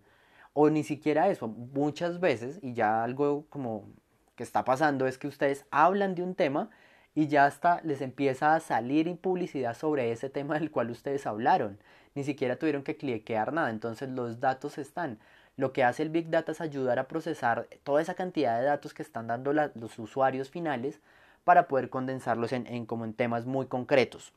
O 0.54 0.70
ni 0.70 0.84
siquiera 0.84 1.30
eso, 1.30 1.48
muchas 1.48 2.20
veces, 2.20 2.60
y 2.62 2.74
ya 2.74 3.04
algo 3.04 3.46
como 3.50 3.90
que 4.36 4.44
está 4.44 4.64
pasando 4.66 5.08
es 5.08 5.18
que 5.18 5.28
ustedes 5.28 5.66
hablan 5.72 6.16
de 6.16 6.24
un 6.24 6.36
tema 6.36 6.70
y 7.14 7.28
ya 7.28 7.46
hasta 7.46 7.82
les 7.84 8.02
empieza 8.02 8.56
a 8.56 8.60
salir 8.60 9.16
publicidad 9.18 9.76
sobre 9.76 10.12
ese 10.12 10.30
tema 10.30 10.58
del 10.58 10.72
cual 10.72 10.92
ustedes 10.92 11.26
hablaron. 11.26 11.80
Ni 12.16 12.24
siquiera 12.24 12.58
tuvieron 12.58 12.84
que 12.84 12.98
cliquear 12.98 13.54
nada, 13.54 13.70
entonces 13.70 14.10
los 14.10 14.40
datos 14.40 14.78
están. 14.78 15.20
Lo 15.58 15.74
que 15.74 15.84
hace 15.84 16.04
el 16.04 16.10
Big 16.10 16.30
Data 16.30 16.54
es 16.54 16.62
ayudar 16.62 17.00
a 17.00 17.08
procesar 17.08 17.68
toda 17.84 18.02
esa 18.02 18.14
cantidad 18.16 18.60
de 18.60 18.66
datos 18.66 18.94
que 18.94 19.04
están 19.04 19.28
dando 19.28 19.54
los 19.54 20.00
usuarios 20.00 20.50
finales 20.50 21.02
para 21.44 21.68
poder 21.68 21.90
condensarlos 21.90 22.54
en, 22.54 22.86
como 22.86 23.06
en 23.06 23.14
temas 23.14 23.46
muy 23.46 23.66
concretos. 23.66 24.34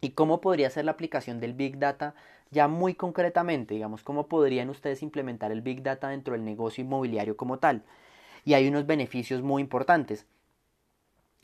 ¿Y 0.00 0.10
cómo 0.10 0.40
podría 0.40 0.70
ser 0.70 0.84
la 0.84 0.92
aplicación 0.92 1.40
del 1.40 1.54
Big 1.54 1.78
Data 1.78 2.14
ya 2.50 2.68
muy 2.68 2.94
concretamente? 2.94 3.74
Digamos, 3.74 4.02
¿cómo 4.02 4.28
podrían 4.28 4.70
ustedes 4.70 5.02
implementar 5.02 5.50
el 5.52 5.62
Big 5.62 5.82
Data 5.82 6.08
dentro 6.08 6.32
del 6.32 6.44
negocio 6.44 6.84
inmobiliario 6.84 7.36
como 7.36 7.58
tal? 7.58 7.82
Y 8.44 8.54
hay 8.54 8.68
unos 8.68 8.86
beneficios 8.86 9.42
muy 9.42 9.62
importantes. 9.62 10.26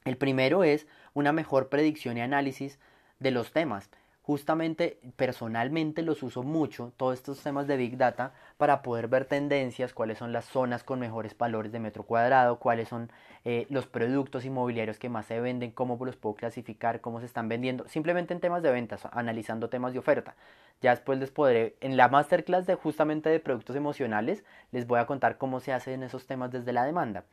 El 0.04 0.16
primero 0.16 0.64
es 0.64 0.86
una 1.14 1.32
mejor 1.32 1.68
predicción 1.68 2.16
y 2.16 2.20
análisis 2.20 2.78
de 3.18 3.30
los 3.30 3.52
temas 3.52 3.90
justamente 4.22 5.00
personalmente 5.16 6.02
los 6.02 6.22
uso 6.22 6.42
mucho, 6.42 6.92
todos 6.96 7.14
estos 7.14 7.42
temas 7.42 7.66
de 7.66 7.76
Big 7.76 7.96
Data, 7.96 8.32
para 8.58 8.82
poder 8.82 9.08
ver 9.08 9.24
tendencias, 9.24 9.94
cuáles 9.94 10.18
son 10.18 10.32
las 10.32 10.44
zonas 10.44 10.84
con 10.84 11.00
mejores 11.00 11.36
valores 11.36 11.72
de 11.72 11.80
metro 11.80 12.04
cuadrado, 12.04 12.58
cuáles 12.58 12.88
son 12.88 13.10
eh, 13.44 13.66
los 13.70 13.86
productos 13.86 14.44
inmobiliarios 14.44 14.98
que 14.98 15.08
más 15.08 15.26
se 15.26 15.40
venden, 15.40 15.70
cómo 15.70 15.98
los 16.04 16.16
puedo 16.16 16.34
clasificar, 16.34 17.00
cómo 17.00 17.20
se 17.20 17.26
están 17.26 17.48
vendiendo, 17.48 17.88
simplemente 17.88 18.34
en 18.34 18.40
temas 18.40 18.62
de 18.62 18.70
ventas, 18.70 19.06
analizando 19.12 19.68
temas 19.68 19.92
de 19.92 19.98
oferta. 19.98 20.36
Ya 20.80 20.90
después 20.90 21.18
les 21.18 21.30
podré, 21.30 21.76
en 21.80 21.96
la 21.96 22.08
masterclass 22.08 22.66
de 22.66 22.74
justamente 22.74 23.30
de 23.30 23.40
productos 23.40 23.76
emocionales, 23.76 24.44
les 24.72 24.86
voy 24.86 24.98
a 24.98 25.06
contar 25.06 25.38
cómo 25.38 25.60
se 25.60 25.72
hacen 25.72 26.02
esos 26.02 26.26
temas 26.26 26.50
desde 26.50 26.72
la 26.72 26.84
demanda. 26.84 27.24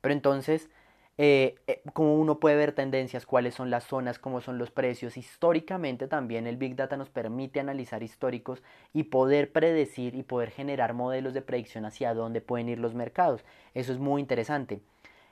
Pero 0.00 0.12
entonces, 0.12 0.70
eh, 1.18 1.54
eh, 1.66 1.80
cómo 1.94 2.14
uno 2.14 2.38
puede 2.40 2.56
ver 2.56 2.72
tendencias, 2.72 3.24
cuáles 3.24 3.54
son 3.54 3.70
las 3.70 3.84
zonas, 3.84 4.18
cómo 4.18 4.40
son 4.40 4.58
los 4.58 4.70
precios. 4.70 5.16
Históricamente 5.16 6.08
también 6.08 6.46
el 6.46 6.56
Big 6.58 6.76
Data 6.76 6.96
nos 6.96 7.08
permite 7.08 7.58
analizar 7.58 8.02
históricos 8.02 8.62
y 8.92 9.04
poder 9.04 9.50
predecir 9.50 10.14
y 10.14 10.22
poder 10.22 10.50
generar 10.50 10.92
modelos 10.92 11.32
de 11.32 11.42
predicción 11.42 11.86
hacia 11.86 12.12
dónde 12.12 12.42
pueden 12.42 12.68
ir 12.68 12.78
los 12.78 12.94
mercados. 12.94 13.44
Eso 13.74 13.92
es 13.92 13.98
muy 13.98 14.20
interesante. 14.20 14.80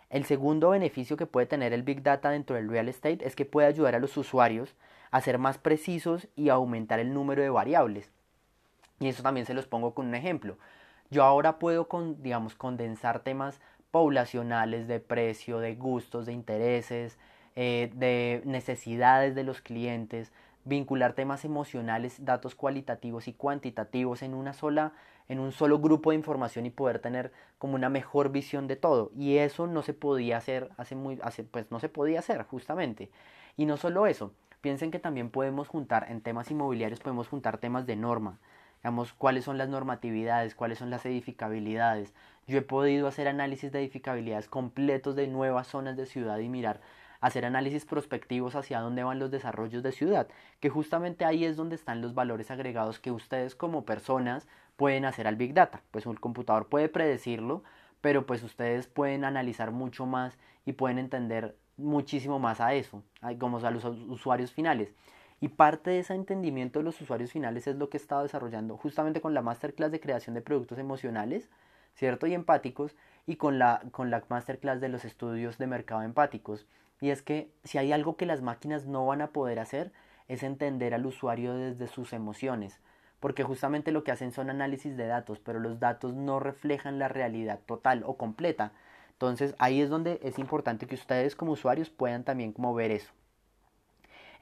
El 0.08 0.24
segundo 0.24 0.70
beneficio 0.70 1.16
que 1.16 1.26
puede 1.26 1.46
tener 1.46 1.72
el 1.72 1.82
Big 1.82 2.02
Data 2.02 2.30
dentro 2.30 2.56
del 2.56 2.68
real 2.68 2.88
estate 2.88 3.26
es 3.26 3.36
que 3.36 3.44
puede 3.44 3.66
ayudar 3.66 3.94
a 3.94 3.98
los 3.98 4.16
usuarios 4.16 4.74
a 5.10 5.20
ser 5.20 5.38
más 5.38 5.58
precisos 5.58 6.28
y 6.34 6.48
aumentar 6.48 6.98
el 6.98 7.12
número 7.12 7.42
de 7.42 7.50
variables. 7.50 8.10
Y 9.00 9.08
eso 9.08 9.22
también 9.22 9.44
se 9.44 9.54
los 9.54 9.66
pongo 9.66 9.92
con 9.94 10.06
un 10.06 10.14
ejemplo. 10.14 10.56
Yo 11.10 11.24
ahora 11.24 11.58
puedo, 11.58 11.88
con, 11.88 12.22
digamos, 12.22 12.54
condensar 12.54 13.20
temas 13.20 13.60
poblacionales, 13.94 14.88
de 14.88 14.98
precio, 14.98 15.60
de 15.60 15.76
gustos, 15.76 16.26
de 16.26 16.32
intereses, 16.32 17.16
eh, 17.54 17.92
de 17.94 18.42
necesidades 18.44 19.36
de 19.36 19.44
los 19.44 19.60
clientes, 19.60 20.32
vincular 20.64 21.12
temas 21.12 21.44
emocionales, 21.44 22.24
datos 22.24 22.56
cualitativos 22.56 23.28
y 23.28 23.34
cuantitativos 23.34 24.22
en 24.22 24.34
una 24.34 24.52
sola 24.52 24.94
en 25.28 25.38
un 25.38 25.52
solo 25.52 25.78
grupo 25.78 26.10
de 26.10 26.16
información 26.16 26.66
y 26.66 26.70
poder 26.70 26.98
tener 26.98 27.30
como 27.58 27.76
una 27.76 27.88
mejor 27.88 28.32
visión 28.32 28.66
de 28.66 28.74
todo. 28.74 29.12
Y 29.16 29.36
eso 29.36 29.68
no 29.68 29.82
se 29.82 29.94
podía 29.94 30.38
hacer 30.38 30.70
hace 30.76 30.96
muy 30.96 31.20
hace, 31.22 31.44
pues 31.44 31.70
no 31.70 31.78
se 31.78 31.88
podía 31.88 32.18
hacer 32.18 32.42
justamente. 32.42 33.12
Y 33.56 33.64
no 33.64 33.76
solo 33.76 34.08
eso 34.08 34.32
piensen 34.60 34.90
que 34.90 34.98
también 34.98 35.30
podemos 35.30 35.68
juntar 35.68 36.10
en 36.10 36.20
temas 36.20 36.50
inmobiliarios 36.50 36.98
podemos 36.98 37.28
juntar 37.28 37.58
temas 37.58 37.86
de 37.86 37.94
norma 37.94 38.40
digamos 38.84 39.14
cuáles 39.14 39.44
son 39.44 39.56
las 39.56 39.70
normatividades 39.70 40.54
cuáles 40.54 40.78
son 40.78 40.90
las 40.90 41.06
edificabilidades 41.06 42.12
yo 42.46 42.58
he 42.58 42.62
podido 42.62 43.08
hacer 43.08 43.28
análisis 43.28 43.72
de 43.72 43.78
edificabilidades 43.78 44.46
completos 44.46 45.16
de 45.16 45.26
nuevas 45.26 45.68
zonas 45.68 45.96
de 45.96 46.04
ciudad 46.04 46.38
y 46.38 46.50
mirar 46.50 46.82
hacer 47.22 47.46
análisis 47.46 47.86
prospectivos 47.86 48.54
hacia 48.54 48.80
dónde 48.80 49.02
van 49.02 49.18
los 49.18 49.30
desarrollos 49.30 49.82
de 49.82 49.92
ciudad, 49.92 50.28
que 50.60 50.68
justamente 50.68 51.24
ahí 51.24 51.46
es 51.46 51.56
donde 51.56 51.74
están 51.74 52.02
los 52.02 52.12
valores 52.12 52.50
agregados 52.50 53.00
que 53.00 53.12
ustedes 53.12 53.54
como 53.54 53.86
personas 53.86 54.46
pueden 54.76 55.06
hacer 55.06 55.26
al 55.26 55.36
Big 55.36 55.54
Data. 55.54 55.80
Pues 55.90 56.04
un 56.04 56.16
computador 56.16 56.66
puede 56.68 56.90
predecirlo, 56.90 57.64
pero 58.02 58.26
pues 58.26 58.42
ustedes 58.42 58.88
pueden 58.88 59.24
analizar 59.24 59.70
mucho 59.70 60.04
más 60.04 60.36
y 60.66 60.74
pueden 60.74 60.98
entender 60.98 61.56
muchísimo 61.78 62.38
más 62.38 62.60
a 62.60 62.74
eso, 62.74 63.02
como 63.38 63.56
a 63.56 63.70
los 63.70 63.86
usuarios 63.86 64.52
finales. 64.52 64.92
Y 65.40 65.48
parte 65.48 65.90
de 65.90 65.98
ese 65.98 66.14
entendimiento 66.14 66.78
de 66.78 66.84
los 66.84 67.00
usuarios 67.00 67.32
finales 67.32 67.66
es 67.66 67.76
lo 67.76 67.90
que 67.90 67.96
he 67.96 68.00
estado 68.00 68.22
desarrollando 68.22 68.76
justamente 68.76 69.20
con 69.20 69.34
la 69.34 69.42
masterclass 69.42 69.90
de 69.90 70.00
creación 70.00 70.34
de 70.34 70.42
productos 70.42 70.78
emocionales, 70.78 71.50
¿cierto? 71.94 72.26
Y 72.26 72.34
empáticos, 72.34 72.96
y 73.26 73.36
con 73.36 73.58
la, 73.58 73.82
con 73.90 74.10
la 74.10 74.22
masterclass 74.28 74.80
de 74.80 74.88
los 74.88 75.04
estudios 75.04 75.58
de 75.58 75.66
mercado 75.66 76.02
empáticos. 76.02 76.66
Y 77.00 77.10
es 77.10 77.22
que 77.22 77.50
si 77.64 77.78
hay 77.78 77.92
algo 77.92 78.16
que 78.16 78.26
las 78.26 78.42
máquinas 78.42 78.86
no 78.86 79.06
van 79.06 79.20
a 79.22 79.28
poder 79.32 79.58
hacer 79.58 79.92
es 80.28 80.42
entender 80.42 80.94
al 80.94 81.06
usuario 81.06 81.54
desde 81.54 81.88
sus 81.88 82.12
emociones, 82.12 82.80
porque 83.20 83.42
justamente 83.42 83.92
lo 83.92 84.04
que 84.04 84.12
hacen 84.12 84.32
son 84.32 84.50
análisis 84.50 84.96
de 84.96 85.06
datos, 85.06 85.38
pero 85.40 85.58
los 85.58 85.80
datos 85.80 86.14
no 86.14 86.40
reflejan 86.40 86.98
la 86.98 87.08
realidad 87.08 87.60
total 87.66 88.02
o 88.06 88.16
completa. 88.16 88.72
Entonces 89.12 89.54
ahí 89.58 89.80
es 89.80 89.90
donde 89.90 90.20
es 90.22 90.38
importante 90.38 90.86
que 90.86 90.94
ustedes 90.94 91.36
como 91.36 91.52
usuarios 91.52 91.90
puedan 91.90 92.24
también 92.24 92.52
como 92.52 92.74
ver 92.74 92.90
eso. 92.90 93.12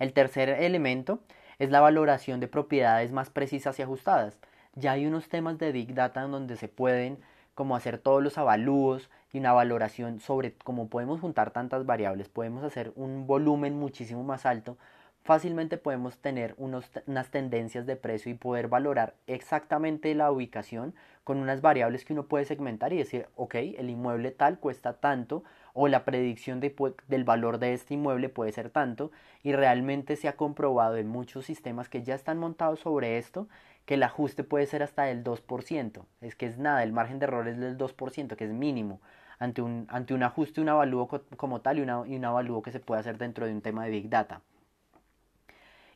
El 0.03 0.15
tercer 0.15 0.49
elemento 0.49 1.21
es 1.61 1.71
la 1.71 1.81
valoración 1.81 2.41
de 2.41 2.49
propiedades 2.49 3.13
más 3.13 3.31
precisas 3.31 3.79
y 3.79 3.83
ajustadas. 3.83 4.37
Ya 4.75 4.91
hay 4.91 5.07
unos 5.07 5.29
temas 5.29 5.59
de 5.59 5.71
Big 5.71 5.95
Data 5.95 6.25
en 6.25 6.33
donde 6.33 6.57
se 6.57 6.67
pueden 6.67 7.19
como 7.55 7.77
hacer 7.77 7.99
todos 7.99 8.21
los 8.21 8.37
avalúos 8.37 9.11
y 9.33 9.39
una 9.39 9.53
valoración 9.53 10.19
sobre 10.19 10.55
cómo 10.55 10.89
podemos 10.89 11.21
juntar 11.21 11.53
tantas 11.53 11.87
variables, 11.87 12.29
podemos 12.29 12.65
hacer 12.65 12.93
un 12.97 13.29
volumen 13.29 13.79
muchísimo 13.79 14.25
más 14.25 14.45
alto, 14.45 14.77
fácilmente 15.23 15.77
podemos 15.77 16.19
tener 16.19 16.57
unas 16.59 17.31
tendencias 17.31 17.87
de 17.87 17.95
precio 17.95 18.33
y 18.33 18.35
poder 18.35 18.67
valorar 18.67 19.15
exactamente 19.29 20.17
la 20.17 20.33
ubicación 20.33 20.97
con 21.23 21.39
unas 21.39 21.61
variables 21.61 22.05
que 22.05 22.13
uno 22.13 22.27
puede 22.27 22.45
segmentar 22.45 22.93
y 22.93 22.99
decir, 22.99 23.29
ok, 23.37 23.55
el 23.55 23.89
inmueble 23.89 24.33
tal 24.33 24.59
cuesta 24.59 24.95
tanto 24.95 25.45
o 25.75 25.89
la 25.89 26.05
predicción 26.05 26.61
de, 26.61 26.75
del 27.09 27.25
valor 27.25 27.59
de 27.59 27.73
este 27.73 27.95
inmueble 27.95 28.29
puede 28.29 28.53
ser 28.53 28.71
tanto 28.71 29.11
y 29.43 29.53
realmente 29.53 30.17
se 30.17 30.29
ha 30.29 30.37
comprobado 30.37 30.97
en 30.97 31.09
muchos 31.09 31.47
sistemas 31.47 31.89
que 31.89 32.03
ya 32.03 32.15
están 32.15 32.39
montados 32.39 32.81
sobre 32.81 33.19
esto 33.19 33.49
que 33.87 33.95
el 33.95 34.03
ajuste 34.03 34.45
puede 34.45 34.67
ser 34.67 34.83
hasta 34.83 35.05
del 35.05 35.25
2%. 35.25 36.05
Es 36.21 36.37
que 36.37 36.47
es 36.47 36.59
nada, 36.59 36.83
el 36.83 36.93
margen 36.93 37.19
de 37.19 37.25
error 37.27 37.49
es 37.49 37.59
del 37.59 37.77
2%, 37.77 38.37
que 38.37 38.45
es 38.45 38.53
mínimo, 38.53 39.01
ante 39.39 39.63
un, 39.63 39.87
ante 39.91 40.15
un 40.15 40.23
ajuste, 40.23 40.61
un 40.61 40.69
avalúo 40.69 41.09
como 41.37 41.61
tal 41.61 41.79
y, 41.79 41.83
una, 41.83 42.03
y 42.07 42.17
un 42.17 42.25
avalúo 42.25 42.63
que 42.63 42.71
se 42.71 42.81
puede 42.81 43.01
hacer 43.01 43.19
dentro 43.19 43.47
de 43.47 43.53
un 43.53 43.61
tema 43.61 43.85
de 43.85 43.91
Big 43.91 44.09
Data. 44.09 44.43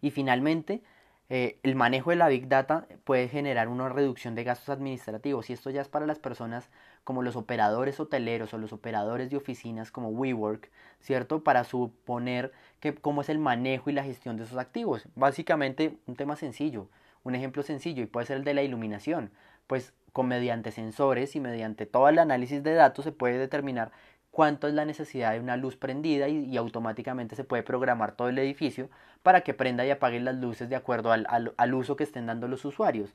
Y 0.01 0.11
finalmente, 0.11 0.83
eh, 1.29 1.59
el 1.63 1.75
manejo 1.75 2.11
de 2.11 2.17
la 2.17 2.29
Big 2.29 2.49
Data 2.49 2.87
puede 3.05 3.29
generar 3.29 3.69
una 3.69 3.89
reducción 3.89 4.35
de 4.35 4.45
gastos 4.45 4.69
administrativos 4.69 5.51
y 5.51 5.53
esto 5.53 5.71
ya 5.71 5.81
es 5.81 5.89
para 5.89 6.07
las 6.07 6.19
personas 6.19 6.71
como 7.07 7.23
los 7.23 7.37
operadores 7.37 8.01
hoteleros 8.01 8.53
o 8.53 8.59
los 8.59 8.73
operadores 8.73 9.31
de 9.31 9.37
oficinas 9.37 9.93
como 9.93 10.09
WeWork, 10.09 10.69
¿cierto? 10.99 11.45
Para 11.45 11.63
suponer 11.63 12.51
que 12.81 12.97
cómo 12.97 13.21
es 13.21 13.29
el 13.29 13.39
manejo 13.39 13.91
y 13.91 13.93
la 13.93 14.03
gestión 14.03 14.37
de 14.37 14.43
esos 14.43 14.59
activos. 14.59 15.07
Básicamente 15.15 15.97
un 16.07 16.17
tema 16.17 16.35
sencillo. 16.35 16.89
Un 17.23 17.37
ejemplo 17.37 17.63
sencillo 17.63 18.03
y 18.03 18.07
puede 18.07 18.27
ser 18.27 18.39
el 18.39 18.45
de 18.45 18.55
la 18.55 18.65
iluminación, 18.65 19.31
pues 19.69 19.93
con 20.13 20.27
mediante 20.27 20.73
sensores 20.73 21.37
y 21.37 21.41
mediante 21.41 21.87
todo 21.87 22.09
el 22.09 22.19
análisis 22.19 22.65
de 22.65 22.75
datos 22.75 23.05
se 23.05 23.13
puede 23.13 23.39
determinar 23.39 23.93
cuánto 24.33 24.67
es 24.67 24.75
la 24.75 24.85
necesidad 24.85 25.31
de 25.31 25.39
una 25.39 25.57
luz 25.57 25.77
prendida 25.77 26.29
y, 26.29 26.57
automáticamente 26.57 27.37
se 27.37 27.45
puede 27.45 27.63
programar 27.63 28.17
todo 28.17 28.31
el 28.31 28.39
edificio 28.39 28.91
para 29.23 29.43
que 29.43 29.55
prenda 29.55 29.87
y 29.87 29.93
apague 29.93 30.19
las 30.19 30.35
luces 30.35 30.69
de 30.69 30.75
acuerdo 30.75 31.13
al, 31.13 31.25
al, 31.29 31.75
uso 31.75 31.95
que 31.95 32.03
estén 32.03 32.27
dando 32.27 32.49
los 32.49 32.65
usuarios. 32.65 33.15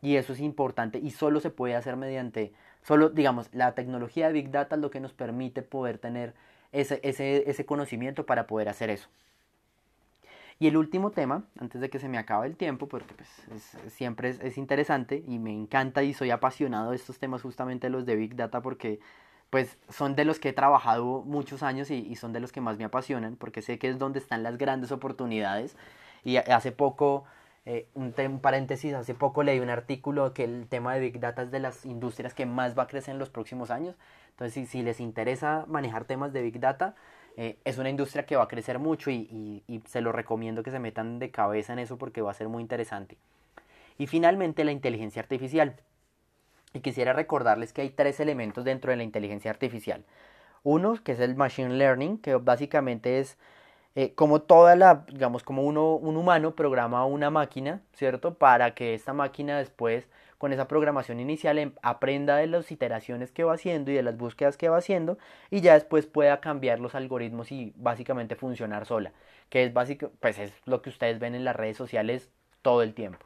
Y 0.00 0.14
eso 0.14 0.32
es 0.32 0.38
importante 0.38 0.98
y 0.98 1.10
solo 1.10 1.40
se 1.40 1.50
puede 1.50 1.74
hacer 1.74 1.96
mediante, 1.96 2.52
solo 2.82 3.10
digamos, 3.10 3.48
la 3.52 3.74
tecnología 3.74 4.26
de 4.26 4.32
Big 4.34 4.50
Data 4.50 4.76
es 4.76 4.82
lo 4.82 4.90
que 4.90 5.00
nos 5.00 5.12
permite 5.12 5.62
poder 5.62 5.98
tener 5.98 6.34
ese, 6.72 7.00
ese, 7.02 7.48
ese 7.50 7.66
conocimiento 7.66 8.26
para 8.26 8.46
poder 8.46 8.68
hacer 8.68 8.90
eso. 8.90 9.08
Y 10.62 10.68
el 10.68 10.76
último 10.76 11.10
tema, 11.10 11.42
antes 11.58 11.80
de 11.80 11.90
que 11.90 11.98
se 11.98 12.08
me 12.08 12.18
acabe 12.18 12.46
el 12.46 12.56
tiempo, 12.56 12.86
porque 12.86 13.14
pues, 13.14 13.28
siempre 13.88 14.28
es, 14.28 14.56
interesante 14.56 15.24
y 15.26 15.40
me 15.40 15.52
encanta 15.52 16.04
y 16.04 16.14
soy 16.14 16.30
apasionado 16.30 16.90
de 16.90 16.96
estos 16.96 17.18
temas, 17.18 17.42
justamente 17.42 17.90
los 17.90 18.06
de 18.06 18.14
Big 18.14 18.36
Data, 18.36 18.62
porque 18.62 19.00
pues 19.50 19.76
son 19.88 20.14
de 20.14 20.24
los 20.24 20.38
que 20.38 20.50
he 20.50 20.52
trabajado 20.52 21.22
muchos 21.26 21.64
años 21.64 21.90
y, 21.90 22.14
son 22.14 22.32
de 22.32 22.38
los 22.38 22.52
que 22.52 22.60
más 22.60 22.78
me 22.78 22.84
apasionan, 22.84 23.34
porque 23.34 23.60
sé 23.60 23.80
que 23.80 23.88
es 23.88 23.98
donde 23.98 24.20
están 24.20 24.44
las 24.44 24.56
grandes 24.56 24.92
oportunidades. 24.92 25.76
Y 26.22 26.36
hace 26.36 26.70
poco, 26.70 27.24
eh, 27.64 27.88
un, 27.94 28.14
un, 28.16 28.40
paréntesis, 28.40 28.94
hace 28.94 29.14
poco 29.14 29.42
leí 29.42 29.60
un 29.60 29.70
artículo 29.70 30.34
que 30.34 30.44
el 30.44 30.66
tema 30.68 30.94
de 30.94 31.00
Big 31.00 31.20
Data 31.20 31.42
es 31.42 31.50
de 31.50 31.60
las 31.60 31.84
industrias 31.84 32.34
que 32.34 32.46
más 32.46 32.76
va 32.76 32.84
a 32.84 32.86
crecer 32.88 33.12
en 33.12 33.18
los 33.18 33.30
próximos 33.30 33.70
años. 33.70 33.96
Entonces, 34.30 34.54
si, 34.54 34.66
si 34.66 34.82
les 34.82 35.00
interesa 35.00 35.64
manejar 35.68 36.04
temas 36.04 36.32
de 36.32 36.42
Big 36.42 36.58
Data, 36.58 36.96
eh, 37.36 37.58
es 37.64 37.78
una 37.78 37.88
industria 37.88 38.26
que 38.26 38.36
va 38.36 38.44
a 38.44 38.48
crecer 38.48 38.78
mucho 38.78 39.10
y, 39.10 39.62
se 39.86 40.00
lo 40.00 40.12
recomiendo 40.12 40.62
que 40.62 40.70
se 40.70 40.78
metan 40.78 41.18
de 41.18 41.30
cabeza 41.30 41.72
en 41.72 41.78
eso 41.78 41.96
porque 41.98 42.22
va 42.22 42.30
a 42.30 42.34
ser 42.34 42.48
muy 42.48 42.62
interesante. 42.62 43.16
Y 43.98 44.06
finalmente 44.06 44.64
la 44.64 44.72
inteligencia 44.72 45.22
artificial. 45.22 45.76
Y 46.74 46.80
quisiera 46.80 47.12
recordarles 47.12 47.72
que 47.72 47.82
hay 47.82 47.90
tres 47.90 48.20
elementos 48.20 48.64
dentro 48.64 48.90
de 48.90 48.96
la 48.96 49.02
inteligencia 49.02 49.50
artificial. 49.50 50.04
Uno, 50.62 50.94
que 51.02 51.12
es 51.12 51.20
el 51.20 51.34
machine 51.36 51.74
learning, 51.74 52.18
que 52.18 52.36
básicamente 52.36 53.18
es 53.18 53.38
eh, 53.94 54.14
como 54.14 54.40
toda 54.42 54.74
la, 54.76 55.04
digamos, 55.08 55.42
como 55.42 55.62
uno, 55.62 55.94
un 55.94 56.16
humano 56.16 56.54
programa 56.54 57.04
una 57.04 57.30
máquina, 57.30 57.82
¿cierto? 57.92 58.34
Para 58.34 58.74
que 58.74 58.94
esta 58.94 59.12
máquina 59.12 59.58
después 59.58 60.08
con 60.38 60.52
esa 60.52 60.66
programación 60.66 61.20
inicial 61.20 61.58
em, 61.58 61.72
aprenda 61.82 62.36
de 62.36 62.46
las 62.48 62.72
iteraciones 62.72 63.30
que 63.30 63.44
va 63.44 63.54
haciendo 63.54 63.90
y 63.90 63.94
de 63.94 64.02
las 64.02 64.16
búsquedas 64.16 64.56
que 64.56 64.68
va 64.68 64.78
haciendo 64.78 65.18
y 65.50 65.60
ya 65.60 65.74
después 65.74 66.06
pueda 66.06 66.40
cambiar 66.40 66.80
los 66.80 66.94
algoritmos 66.94 67.52
y 67.52 67.72
básicamente 67.76 68.34
funcionar 68.34 68.86
sola, 68.86 69.12
que 69.50 69.62
es 69.62 69.72
básico, 69.72 70.10
pues 70.20 70.38
es 70.38 70.52
lo 70.64 70.82
que 70.82 70.90
ustedes 70.90 71.20
ven 71.20 71.34
en 71.34 71.44
las 71.44 71.54
redes 71.54 71.76
sociales 71.76 72.30
todo 72.62 72.82
el 72.82 72.94
tiempo, 72.94 73.24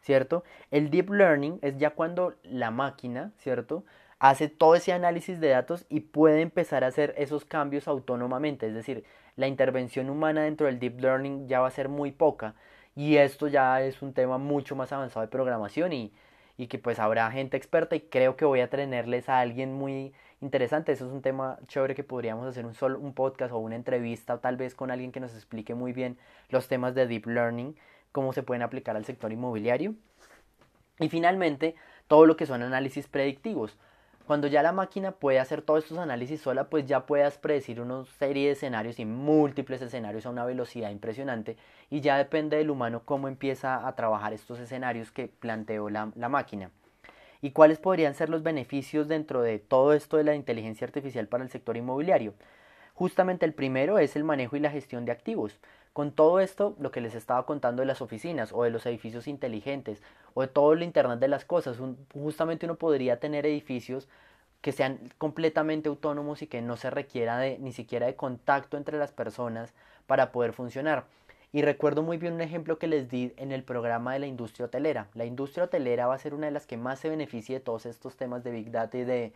¿cierto? 0.00 0.44
El 0.70 0.90
deep 0.90 1.10
learning 1.10 1.58
es 1.62 1.76
ya 1.78 1.90
cuando 1.90 2.34
la 2.42 2.70
máquina, 2.70 3.32
¿cierto? 3.38 3.84
hace 4.18 4.48
todo 4.48 4.74
ese 4.74 4.92
análisis 4.92 5.40
de 5.40 5.48
datos 5.48 5.84
y 5.88 6.00
puede 6.00 6.40
empezar 6.40 6.84
a 6.84 6.86
hacer 6.86 7.14
esos 7.18 7.44
cambios 7.44 7.86
autónomamente, 7.86 8.66
es 8.66 8.74
decir, 8.74 9.04
la 9.36 9.46
intervención 9.46 10.10
humana 10.10 10.42
dentro 10.42 10.66
del 10.66 10.78
deep 10.78 11.00
learning 11.00 11.46
ya 11.48 11.60
va 11.60 11.68
a 11.68 11.70
ser 11.70 11.88
muy 11.88 12.12
poca 12.12 12.54
y 12.94 13.16
esto 13.16 13.48
ya 13.48 13.82
es 13.82 14.02
un 14.02 14.12
tema 14.12 14.38
mucho 14.38 14.74
más 14.76 14.92
avanzado 14.92 15.20
de 15.22 15.28
programación 15.28 15.92
y 15.92 16.12
y 16.58 16.68
que 16.68 16.78
pues 16.78 16.98
habrá 16.98 17.30
gente 17.30 17.56
experta 17.56 17.96
y 17.96 18.00
creo 18.00 18.36
que 18.36 18.44
voy 18.44 18.60
a 18.60 18.70
tenerles 18.70 19.28
a 19.28 19.40
alguien 19.40 19.74
muy 19.74 20.12
interesante. 20.40 20.92
Eso 20.92 21.06
es 21.06 21.12
un 21.12 21.22
tema 21.22 21.58
chévere 21.66 21.94
que 21.94 22.04
podríamos 22.04 22.46
hacer 22.46 22.64
un 22.64 22.74
solo 22.74 22.98
un 22.98 23.14
podcast 23.14 23.52
o 23.52 23.58
una 23.58 23.76
entrevista 23.76 24.38
tal 24.38 24.56
vez 24.56 24.74
con 24.74 24.90
alguien 24.90 25.12
que 25.12 25.20
nos 25.20 25.34
explique 25.34 25.74
muy 25.74 25.92
bien 25.92 26.18
los 26.48 26.68
temas 26.68 26.94
de 26.94 27.06
deep 27.06 27.26
learning, 27.26 27.76
cómo 28.12 28.32
se 28.32 28.42
pueden 28.42 28.62
aplicar 28.62 28.96
al 28.96 29.04
sector 29.04 29.32
inmobiliario. 29.32 29.94
Y 30.98 31.08
finalmente, 31.08 31.74
todo 32.08 32.24
lo 32.24 32.36
que 32.36 32.46
son 32.46 32.62
análisis 32.62 33.06
predictivos. 33.06 33.76
Cuando 34.26 34.48
ya 34.48 34.60
la 34.60 34.72
máquina 34.72 35.12
puede 35.12 35.38
hacer 35.38 35.62
todos 35.62 35.84
estos 35.84 35.98
análisis 35.98 36.40
sola, 36.40 36.68
pues 36.68 36.84
ya 36.84 37.06
puedas 37.06 37.38
predecir 37.38 37.80
una 37.80 38.04
serie 38.18 38.46
de 38.46 38.52
escenarios 38.54 38.98
y 38.98 39.04
múltiples 39.04 39.80
escenarios 39.80 40.26
a 40.26 40.30
una 40.30 40.44
velocidad 40.44 40.90
impresionante 40.90 41.56
y 41.90 42.00
ya 42.00 42.18
depende 42.18 42.56
del 42.56 42.70
humano 42.70 43.02
cómo 43.04 43.28
empieza 43.28 43.86
a 43.86 43.94
trabajar 43.94 44.32
estos 44.32 44.58
escenarios 44.58 45.12
que 45.12 45.28
planteó 45.28 45.90
la, 45.90 46.06
máquina. 46.28 46.72
¿Y 47.40 47.52
cuáles 47.52 47.78
podrían 47.78 48.16
ser 48.16 48.28
los 48.28 48.42
beneficios 48.42 49.06
dentro 49.06 49.42
de 49.42 49.60
todo 49.60 49.92
esto 49.92 50.16
de 50.16 50.24
la 50.24 50.34
inteligencia 50.34 50.88
artificial 50.88 51.28
para 51.28 51.44
el 51.44 51.50
sector 51.50 51.76
inmobiliario? 51.76 52.34
Justamente 52.94 53.46
el 53.46 53.54
primero 53.54 54.00
es 54.00 54.16
el 54.16 54.24
manejo 54.24 54.56
y 54.56 54.60
la 54.60 54.72
gestión 54.72 55.04
de 55.04 55.12
activos. 55.12 55.60
Con 55.96 56.12
todo 56.12 56.40
esto, 56.40 56.76
lo 56.78 56.90
que 56.90 57.00
les 57.00 57.14
estaba 57.14 57.46
contando 57.46 57.80
de 57.80 57.86
las 57.86 58.02
oficinas 58.02 58.52
o 58.52 58.64
de 58.64 58.70
los 58.70 58.84
edificios 58.84 59.26
inteligentes 59.26 60.02
o 60.34 60.42
de 60.42 60.48
todo 60.48 60.74
el 60.74 60.82
Internet 60.82 61.20
de 61.20 61.28
las 61.28 61.46
cosas, 61.46 61.78
justamente 62.12 62.66
uno 62.66 62.74
podría 62.74 63.18
tener 63.18 63.46
edificios 63.46 64.06
que 64.60 64.72
sean 64.72 64.98
completamente 65.16 65.88
autónomos 65.88 66.42
y 66.42 66.48
que 66.48 66.60
no 66.60 66.76
se 66.76 66.90
requiera 66.90 67.38
de, 67.38 67.58
ni 67.60 67.72
siquiera 67.72 68.04
de 68.04 68.14
contacto 68.14 68.76
entre 68.76 68.98
las 68.98 69.12
personas 69.12 69.72
para 70.06 70.32
poder 70.32 70.52
funcionar. 70.52 71.06
Y 71.50 71.62
recuerdo 71.62 72.02
muy 72.02 72.18
bien 72.18 72.34
un 72.34 72.42
ejemplo 72.42 72.78
que 72.78 72.88
les 72.88 73.08
di 73.08 73.32
en 73.38 73.50
el 73.50 73.62
programa 73.62 74.12
de 74.12 74.18
la 74.18 74.26
industria 74.26 74.66
hotelera. 74.66 75.08
La 75.14 75.24
industria 75.24 75.64
hotelera 75.64 76.08
va 76.08 76.14
a 76.14 76.18
ser 76.18 76.34
una 76.34 76.44
de 76.44 76.52
las 76.52 76.66
que 76.66 76.76
más 76.76 76.98
se 76.98 77.08
beneficie 77.08 77.54
de 77.54 77.64
todos 77.64 77.86
estos 77.86 78.16
temas 78.16 78.44
de 78.44 78.50
Big 78.50 78.70
Data 78.70 78.98
y 78.98 79.04
de, 79.04 79.32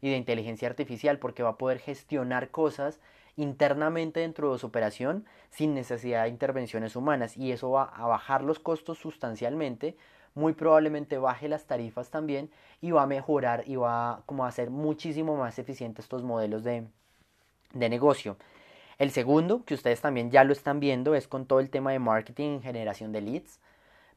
y 0.00 0.10
de 0.10 0.16
inteligencia 0.16 0.68
artificial 0.68 1.18
porque 1.18 1.42
va 1.42 1.48
a 1.48 1.58
poder 1.58 1.80
gestionar 1.80 2.50
cosas 2.50 3.00
internamente 3.36 4.20
dentro 4.20 4.52
de 4.52 4.58
su 4.58 4.66
operación 4.66 5.24
sin 5.50 5.74
necesidad 5.74 6.24
de 6.24 6.30
intervenciones 6.30 6.96
humanas 6.96 7.36
y 7.36 7.52
eso 7.52 7.70
va 7.70 7.84
a 7.84 8.06
bajar 8.06 8.42
los 8.42 8.58
costos 8.58 8.98
sustancialmente 8.98 9.96
muy 10.34 10.52
probablemente 10.52 11.16
baje 11.18 11.48
las 11.48 11.66
tarifas 11.66 12.10
también 12.10 12.50
y 12.80 12.90
va 12.90 13.02
a 13.02 13.06
mejorar 13.06 13.64
y 13.66 13.76
va 13.76 14.22
como 14.26 14.44
a 14.44 14.48
hacer 14.48 14.70
muchísimo 14.70 15.36
más 15.36 15.58
eficientes 15.58 16.04
estos 16.04 16.22
modelos 16.22 16.64
de, 16.64 16.86
de 17.72 17.88
negocio. 17.88 18.36
El 18.98 19.10
segundo, 19.10 19.64
que 19.64 19.74
ustedes 19.74 20.00
también 20.00 20.30
ya 20.30 20.44
lo 20.44 20.52
están 20.52 20.80
viendo, 20.80 21.14
es 21.14 21.28
con 21.28 21.46
todo 21.46 21.60
el 21.60 21.70
tema 21.70 21.92
de 21.92 21.98
marketing 21.98 22.58
y 22.58 22.62
generación 22.62 23.12
de 23.12 23.20
leads. 23.20 23.60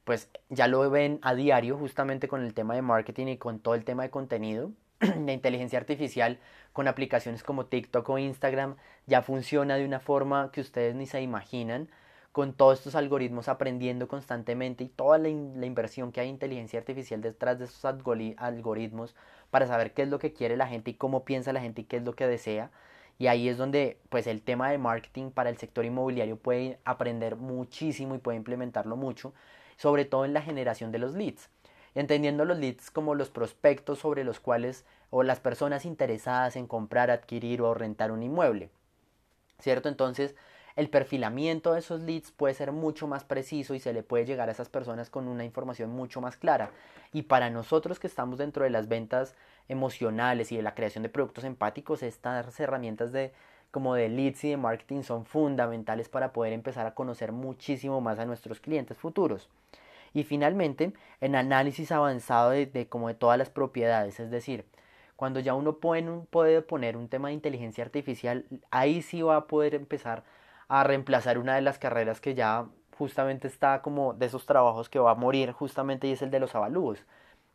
Pues 0.04 0.28
ya 0.48 0.68
lo 0.68 0.88
ven 0.90 1.18
a 1.22 1.34
diario 1.34 1.76
justamente 1.76 2.28
con 2.28 2.42
el 2.42 2.54
tema 2.54 2.74
de 2.74 2.82
marketing 2.82 3.26
y 3.28 3.36
con 3.38 3.60
todo 3.60 3.74
el 3.74 3.84
tema 3.84 4.04
de 4.04 4.10
contenido. 4.10 4.70
de 5.00 5.32
inteligencia 5.32 5.78
artificial 5.78 6.38
con 6.72 6.88
aplicaciones 6.88 7.42
como 7.42 7.66
TikTok 7.66 8.08
o 8.08 8.18
Instagram 8.18 8.76
ya 9.06 9.22
funciona 9.22 9.76
de 9.76 9.84
una 9.84 10.00
forma 10.00 10.50
que 10.52 10.60
ustedes 10.60 10.94
ni 10.94 11.06
se 11.06 11.22
imaginan 11.22 11.88
con 12.32 12.52
todos 12.52 12.78
estos 12.78 12.94
algoritmos 12.94 13.48
aprendiendo 13.48 14.06
constantemente 14.06 14.84
y 14.84 14.88
toda 14.88 15.18
la, 15.18 15.28
inversión 15.28 16.12
que 16.12 16.20
hay 16.20 16.28
en 16.28 16.34
inteligencia 16.34 16.78
artificial 16.78 17.20
detrás 17.20 17.58
de 17.58 17.64
estos 17.64 17.84
algoritmos 17.84 19.16
para 19.50 19.66
saber 19.66 19.92
qué 19.92 20.02
es 20.02 20.08
lo 20.08 20.18
que 20.18 20.32
quiere 20.32 20.56
la 20.56 20.68
gente 20.68 20.92
y 20.92 20.94
cómo 20.94 21.24
piensa 21.24 21.52
la 21.52 21.60
gente 21.60 21.80
y 21.80 21.84
qué 21.84 21.96
es 21.96 22.04
lo 22.04 22.14
que 22.14 22.26
desea. 22.26 22.70
Y 23.18 23.26
ahí 23.26 23.48
es 23.48 23.56
donde 23.58 23.98
pues 24.08 24.26
el 24.28 24.42
tema 24.42 24.70
de 24.70 24.78
marketing 24.78 25.30
para 25.30 25.50
el 25.50 25.58
sector 25.58 25.84
inmobiliario 25.84 26.36
puede 26.36 26.78
aprender 26.84 27.34
muchísimo 27.36 28.14
y 28.14 28.18
puede 28.18 28.36
implementarlo 28.36 28.96
mucho, 28.96 29.34
sobre 29.76 30.04
todo 30.04 30.24
en 30.24 30.32
la 30.32 30.42
generación 30.42 30.92
de 30.92 30.98
los 31.00 31.14
leads. 31.14 31.50
Entendiendo 31.94 32.44
los 32.44 32.58
leads 32.58 32.90
como 32.90 33.14
los 33.14 33.30
prospectos 33.30 34.00
sobre 34.00 34.24
los 34.24 34.40
cuales 34.40 34.84
o 35.10 35.22
las 35.22 35.40
personas 35.40 35.84
interesadas 35.84 36.56
en 36.56 36.66
comprar, 36.66 37.10
adquirir 37.10 37.62
o 37.62 37.74
rentar 37.74 38.12
un 38.12 38.22
inmueble. 38.22 38.70
¿Cierto? 39.58 39.88
Entonces, 39.88 40.34
el 40.76 40.90
perfilamiento 40.90 41.72
de 41.72 41.80
esos 41.80 42.02
leads 42.02 42.30
puede 42.30 42.54
ser 42.54 42.70
mucho 42.70 43.08
más 43.08 43.24
preciso 43.24 43.74
y 43.74 43.80
se 43.80 43.92
le 43.92 44.04
puede 44.04 44.26
llegar 44.26 44.48
a 44.48 44.52
esas 44.52 44.68
personas 44.68 45.10
con 45.10 45.26
una 45.26 45.44
información 45.44 45.90
mucho 45.90 46.20
más 46.20 46.36
clara. 46.36 46.70
Y 47.12 47.22
para 47.22 47.50
nosotros 47.50 47.98
que 47.98 48.06
estamos 48.06 48.38
dentro 48.38 48.62
de 48.62 48.70
las 48.70 48.86
ventas 48.86 49.34
emocionales 49.68 50.52
y 50.52 50.56
de 50.56 50.62
la 50.62 50.76
creación 50.76 51.02
de 51.02 51.08
productos 51.08 51.42
empáticos, 51.42 52.04
estas 52.04 52.60
herramientas 52.60 53.10
de 53.10 53.32
como 53.72 53.94
de 53.94 54.08
leads 54.08 54.44
y 54.44 54.50
de 54.50 54.56
marketing 54.56 55.02
son 55.02 55.24
fundamentales 55.24 56.08
para 56.08 56.32
poder 56.32 56.52
empezar 56.52 56.86
a 56.86 56.94
conocer 56.94 57.32
muchísimo 57.32 58.00
más 58.00 58.18
a 58.18 58.24
nuestros 58.24 58.60
clientes 58.60 58.96
futuros. 58.96 59.48
Y 60.14 60.24
finalmente, 60.24 60.92
en 61.20 61.34
análisis 61.34 61.92
avanzado 61.92 62.50
de, 62.50 62.88
como 62.88 63.08
de 63.08 63.14
todas 63.14 63.38
las 63.38 63.50
propiedades, 63.50 64.20
es 64.20 64.30
decir, 64.30 64.66
cuando 65.16 65.40
ya 65.40 65.54
uno 65.54 65.78
puede, 65.78 66.02
puede 66.30 66.62
poner 66.62 66.96
un 66.96 67.08
tema 67.08 67.28
de 67.28 67.34
inteligencia 67.34 67.84
artificial, 67.84 68.46
ahí 68.70 69.02
sí 69.02 69.22
va 69.22 69.36
a 69.36 69.46
poder 69.46 69.74
empezar 69.74 70.24
a 70.68 70.84
reemplazar 70.84 71.38
una 71.38 71.54
de 71.54 71.62
las 71.62 71.78
carreras 71.78 72.20
que 72.20 72.34
ya 72.34 72.66
justamente 72.96 73.48
está 73.48 73.82
como 73.82 74.14
de 74.14 74.26
esos 74.26 74.46
trabajos 74.46 74.88
que 74.88 74.98
va 74.98 75.12
a 75.12 75.14
morir 75.14 75.52
justamente 75.52 76.08
y 76.08 76.12
es 76.12 76.22
el 76.22 76.30
de 76.30 76.40
los 76.40 76.54
avalúos. 76.54 77.04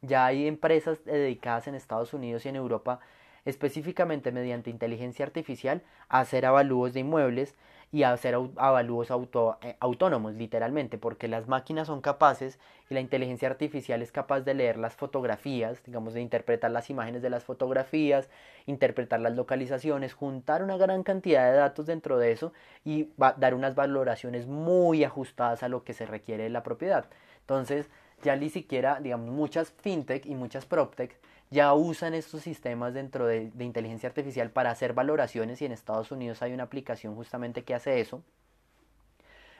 Ya 0.02 0.26
hay 0.26 0.48
empresas 0.48 1.04
dedicadas 1.06 1.68
en 1.68 1.76
Estados 1.76 2.14
Unidos 2.14 2.46
y 2.46 2.50
en 2.50 2.56
Europa 2.56 3.00
específicamente 3.46 4.32
mediante 4.32 4.70
inteligencia 4.70 5.26
artificial 5.26 5.84
a 6.10 6.20
hacer 6.20 6.46
avalúos 6.46 6.94
de 6.94 7.02
inmuebles 7.02 7.56
y 7.94 8.02
hacer 8.02 8.34
avalúos 8.58 9.12
auto, 9.12 9.60
eh, 9.62 9.76
autónomos, 9.80 10.34
literalmente, 10.34 10.98
porque 10.98 11.28
las 11.28 11.48
máquinas 11.48 11.86
son 11.86 12.02
capaces 12.02 12.58
y 12.90 12.96
la 12.96 13.02
inteligencia 13.02 13.48
artificial 13.48 14.02
es 14.02 14.12
capaz 14.12 14.42
de 14.42 14.56
leer 14.56 14.78
las 14.80 14.96
fotografías, 14.96 15.84
digamos, 15.86 16.16
de 16.16 16.22
interpretar 16.22 16.72
las 16.72 16.90
imágenes 16.90 17.22
de 17.22 17.30
las 17.30 17.44
fotografías, 17.44 18.32
interpretar 18.66 19.20
las 19.20 19.36
localizaciones, 19.36 20.16
juntar 20.16 20.64
una 20.64 20.76
gran 20.76 21.04
cantidad 21.04 21.52
de 21.52 21.56
datos 21.56 21.86
dentro 21.86 22.18
de 22.18 22.32
eso 22.32 22.52
y 22.84 23.10
dar 23.38 23.54
unas 23.54 23.76
valoraciones 23.76 24.48
muy 24.48 25.04
ajustadas 25.04 25.62
a 25.62 25.70
lo 25.70 25.84
que 25.84 25.94
se 25.94 26.08
requiere 26.08 26.46
de 26.46 26.50
la 26.50 26.64
propiedad. 26.64 27.06
Entonces, 27.42 27.92
ya 28.24 28.36
ni 28.36 28.50
siquiera, 28.50 29.02
digamos, 29.02 29.30
muchas 29.30 29.72
fintech 29.72 30.26
y 30.26 30.34
muchas 30.34 30.66
proptech 30.66 31.16
ya 31.54 31.74
usan 31.74 32.16
estos 32.16 32.42
sistemas 32.42 32.94
dentro 32.94 33.28
de, 33.28 33.52
inteligencia 33.60 34.10
artificial 34.10 34.50
para 34.50 34.72
hacer 34.72 34.94
valoraciones 34.94 35.62
y 35.62 35.66
en 35.66 35.72
Estados 35.72 36.12
Unidos 36.12 36.42
hay 36.42 36.52
una 36.52 36.64
aplicación 36.64 37.16
justamente 37.16 37.64
que 37.64 37.76
hace 37.76 38.02
eso. 38.02 38.24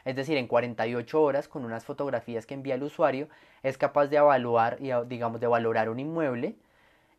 Es 0.04 0.16
decir, 0.16 0.36
en 0.38 0.48
48 0.48 1.22
horas 1.22 1.48
con 1.48 1.64
unas 1.64 1.86
fotografías 1.86 2.46
que 2.46 2.56
envía 2.56 2.76
el 2.76 2.84
usuario 2.84 3.30
es 3.62 3.78
capaz 3.78 4.08
de 4.08 4.18
evaluar 4.18 4.78
y 4.82 4.90
digamos 5.08 5.40
de 5.40 5.48
valorar 5.48 5.90
un 5.90 6.00
inmueble 6.00 6.56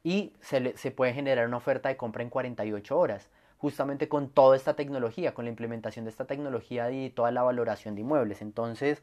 y 0.03 0.35
se, 0.41 0.77
se 0.77 0.91
puede 0.91 1.15
generar 1.15 1.47
una 1.47 1.57
oferta 1.57 1.89
de 1.89 1.97
compra 1.97 2.23
en 2.23 2.29
48 2.29 2.99
horas 2.99 3.31
justamente 3.59 4.09
con 4.09 4.29
toda 4.29 4.57
esta 4.57 4.75
tecnología, 4.75 5.33
con 5.33 5.47
la 5.47 5.51
implementación 5.51 6.05
de 6.05 6.11
esta 6.11 6.27
tecnología 6.27 6.91
y 6.91 7.09
toda 7.11 7.31
la 7.31 7.43
valoración 7.43 7.95
de 7.95 8.03
inmuebles. 8.03 8.43
Entonces, 8.43 9.03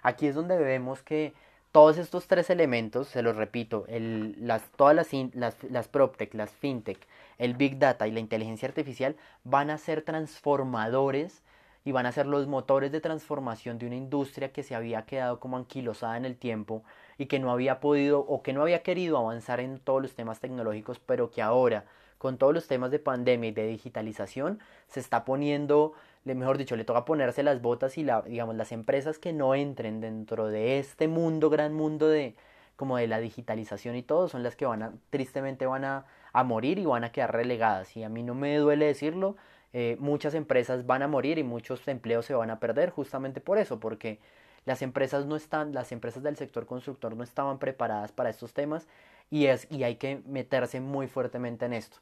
aquí 0.00 0.28
es 0.28 0.34
donde 0.34 0.56
vemos 0.56 1.02
que 1.02 1.34
todos 1.78 1.96
estos 1.96 2.26
tres 2.26 2.50
elementos, 2.50 3.06
se 3.06 3.22
los 3.22 3.36
repito, 3.36 3.86
las, 3.88 4.68
todas 4.72 4.96
las, 4.96 5.12
las, 5.32 5.62
las 5.62 5.86
PropTech, 5.86 6.34
las 6.34 6.50
FinTech, 6.50 6.98
el 7.38 7.54
Big 7.54 7.78
Data 7.78 8.08
y 8.08 8.10
la 8.10 8.18
inteligencia 8.18 8.66
artificial 8.66 9.14
van 9.44 9.70
a 9.70 9.78
ser 9.78 10.02
transformadores 10.02 11.44
y 11.84 11.92
van 11.92 12.06
a 12.06 12.10
ser 12.10 12.26
los 12.26 12.48
motores 12.48 12.90
de 12.90 13.00
transformación 13.00 13.78
de 13.78 13.86
una 13.86 13.94
industria 13.94 14.50
que 14.52 14.64
se 14.64 14.74
había 14.74 15.02
quedado 15.02 15.38
como 15.38 15.56
anquilosada 15.56 16.16
en 16.16 16.24
el 16.24 16.36
tiempo 16.36 16.82
y 17.16 17.26
que 17.26 17.38
no 17.38 17.52
había 17.52 17.78
podido 17.78 18.18
o 18.26 18.42
que 18.42 18.52
no 18.52 18.62
había 18.62 18.82
querido 18.82 19.16
avanzar 19.16 19.60
en 19.60 19.78
todos 19.78 20.02
los 20.02 20.16
temas 20.16 20.40
tecnológicos, 20.40 20.98
pero 20.98 21.30
que 21.30 21.42
ahora, 21.42 21.84
con 22.18 22.38
todos 22.38 22.52
los 22.52 22.66
temas 22.66 22.90
de 22.90 22.98
pandemia 22.98 23.50
y 23.50 23.52
de 23.52 23.68
digitalización, 23.68 24.58
se 24.88 24.98
está 24.98 25.24
poniendo 25.24 25.92
mejor 26.34 26.58
dicho, 26.58 26.76
le 26.76 26.84
toca 26.84 27.04
ponerse 27.04 27.42
las 27.42 27.60
botas 27.62 27.98
y 27.98 28.04
la, 28.04 28.22
digamos, 28.22 28.56
las 28.56 28.72
empresas 28.72 29.18
que 29.18 29.32
no 29.32 29.54
entren 29.54 30.00
dentro 30.00 30.48
de 30.48 30.78
este 30.78 31.08
mundo, 31.08 31.50
gran 31.50 31.74
mundo 31.74 32.08
de 32.08 32.36
como 32.76 32.96
de 32.96 33.08
la 33.08 33.18
digitalización 33.18 33.96
y 33.96 34.02
todo, 34.02 34.28
son 34.28 34.42
las 34.44 34.54
que 34.54 34.64
van 34.64 34.82
a, 34.82 34.92
tristemente 35.10 35.66
van 35.66 35.84
a, 35.84 36.06
a 36.32 36.44
morir 36.44 36.78
y 36.78 36.86
van 36.86 37.04
a 37.04 37.10
quedar 37.10 37.32
relegadas. 37.32 37.96
Y 37.96 38.04
a 38.04 38.08
mí 38.08 38.22
no 38.22 38.34
me 38.34 38.56
duele 38.56 38.86
decirlo, 38.86 39.36
eh, 39.72 39.96
muchas 39.98 40.34
empresas 40.34 40.86
van 40.86 41.02
a 41.02 41.08
morir 41.08 41.38
y 41.38 41.42
muchos 41.42 41.86
empleos 41.88 42.26
se 42.26 42.34
van 42.34 42.50
a 42.50 42.60
perder 42.60 42.90
justamente 42.90 43.40
por 43.40 43.58
eso, 43.58 43.80
porque 43.80 44.20
las 44.64 44.82
empresas 44.82 45.26
no 45.26 45.36
están, 45.36 45.72
las 45.72 45.92
empresas 45.92 46.22
del 46.22 46.36
sector 46.36 46.66
constructor 46.66 47.16
no 47.16 47.24
estaban 47.24 47.58
preparadas 47.58 48.12
para 48.12 48.30
estos 48.30 48.52
temas 48.52 48.86
y, 49.30 49.46
es, 49.46 49.66
y 49.70 49.82
hay 49.82 49.96
que 49.96 50.22
meterse 50.26 50.80
muy 50.80 51.08
fuertemente 51.08 51.66
en 51.66 51.72
esto. 51.72 51.98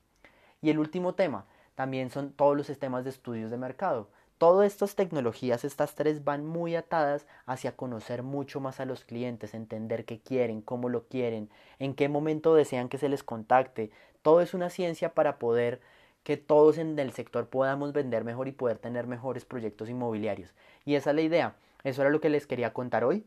Y 0.60 0.70
el 0.70 0.78
último 0.78 1.14
tema, 1.14 1.46
también 1.76 2.10
son 2.10 2.32
todos 2.32 2.56
los 2.56 2.66
sistemas 2.66 3.04
de 3.04 3.10
estudios 3.10 3.50
de 3.50 3.58
mercado. 3.58 4.08
Todas 4.38 4.66
estas 4.66 4.96
tecnologías, 4.96 5.64
estas 5.64 5.94
tres, 5.94 6.22
van 6.22 6.44
muy 6.44 6.76
atadas 6.76 7.26
hacia 7.46 7.74
conocer 7.74 8.22
mucho 8.22 8.60
más 8.60 8.80
a 8.80 8.84
los 8.84 9.04
clientes, 9.04 9.54
entender 9.54 10.04
qué 10.04 10.20
quieren, 10.20 10.60
cómo 10.60 10.90
lo 10.90 11.04
quieren, 11.04 11.48
en 11.78 11.94
qué 11.94 12.10
momento 12.10 12.54
desean 12.54 12.90
que 12.90 12.98
se 12.98 13.08
les 13.08 13.22
contacte. 13.22 13.90
Todo 14.20 14.42
es 14.42 14.52
una 14.52 14.68
ciencia 14.68 15.14
para 15.14 15.38
poder 15.38 15.80
que 16.22 16.36
todos 16.36 16.76
en 16.76 16.98
el 16.98 17.12
sector 17.12 17.48
podamos 17.48 17.92
vender 17.92 18.24
mejor 18.24 18.48
y 18.48 18.52
poder 18.52 18.78
tener 18.78 19.06
mejores 19.06 19.46
proyectos 19.46 19.88
inmobiliarios. 19.88 20.54
Y 20.84 20.96
esa 20.96 21.10
es 21.10 21.16
la 21.16 21.22
idea. 21.22 21.56
Eso 21.82 22.02
era 22.02 22.10
lo 22.10 22.20
que 22.20 22.28
les 22.28 22.46
quería 22.46 22.74
contar 22.74 23.04
hoy. 23.04 23.24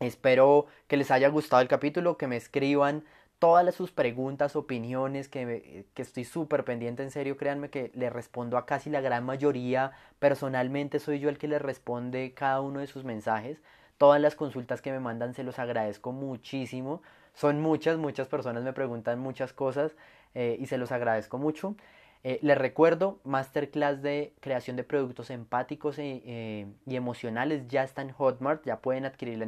Espero 0.00 0.66
que 0.88 0.96
les 0.96 1.10
haya 1.10 1.28
gustado 1.28 1.62
el 1.62 1.68
capítulo, 1.68 2.16
que 2.16 2.26
me 2.26 2.36
escriban 2.36 3.04
todas 3.38 3.74
sus 3.74 3.92
preguntas, 3.92 4.56
opiniones, 4.56 5.28
que, 5.28 5.86
que 5.94 6.02
estoy 6.02 6.24
súper 6.24 6.64
pendiente, 6.64 7.02
en 7.02 7.10
serio, 7.10 7.36
créanme 7.36 7.70
que 7.70 7.90
le 7.94 8.10
respondo 8.10 8.56
a 8.58 8.66
casi 8.66 8.90
la 8.90 9.00
gran 9.00 9.24
mayoría. 9.24 9.92
Personalmente 10.18 10.98
soy 10.98 11.20
yo 11.20 11.28
el 11.28 11.38
que 11.38 11.48
les 11.48 11.60
responde 11.60 12.32
cada 12.34 12.60
uno 12.60 12.80
de 12.80 12.86
sus 12.86 13.04
mensajes. 13.04 13.60
Todas 13.98 14.20
las 14.20 14.34
consultas 14.34 14.82
que 14.82 14.92
me 14.92 15.00
mandan 15.00 15.34
se 15.34 15.42
los 15.42 15.58
agradezco 15.58 16.12
muchísimo. 16.12 17.02
Son 17.34 17.60
muchas, 17.60 17.98
muchas 17.98 18.28
personas 18.28 18.62
me 18.62 18.72
preguntan 18.72 19.18
muchas 19.18 19.52
cosas 19.52 19.96
eh, 20.34 20.56
y 20.58 20.66
se 20.66 20.78
los 20.78 20.92
agradezco 20.92 21.38
mucho. 21.38 21.76
Eh, 22.24 22.38
les 22.42 22.58
recuerdo, 22.58 23.20
Masterclass 23.24 24.02
de 24.02 24.34
creación 24.40 24.76
de 24.76 24.84
productos 24.84 25.30
empáticos 25.30 25.98
e, 25.98 26.22
eh, 26.26 26.66
y 26.86 26.96
emocionales 26.96 27.68
ya 27.68 27.84
está 27.84 28.02
en 28.02 28.10
Hotmart, 28.10 28.64
ya 28.64 28.80
pueden 28.80 29.04
adquirirla. 29.04 29.44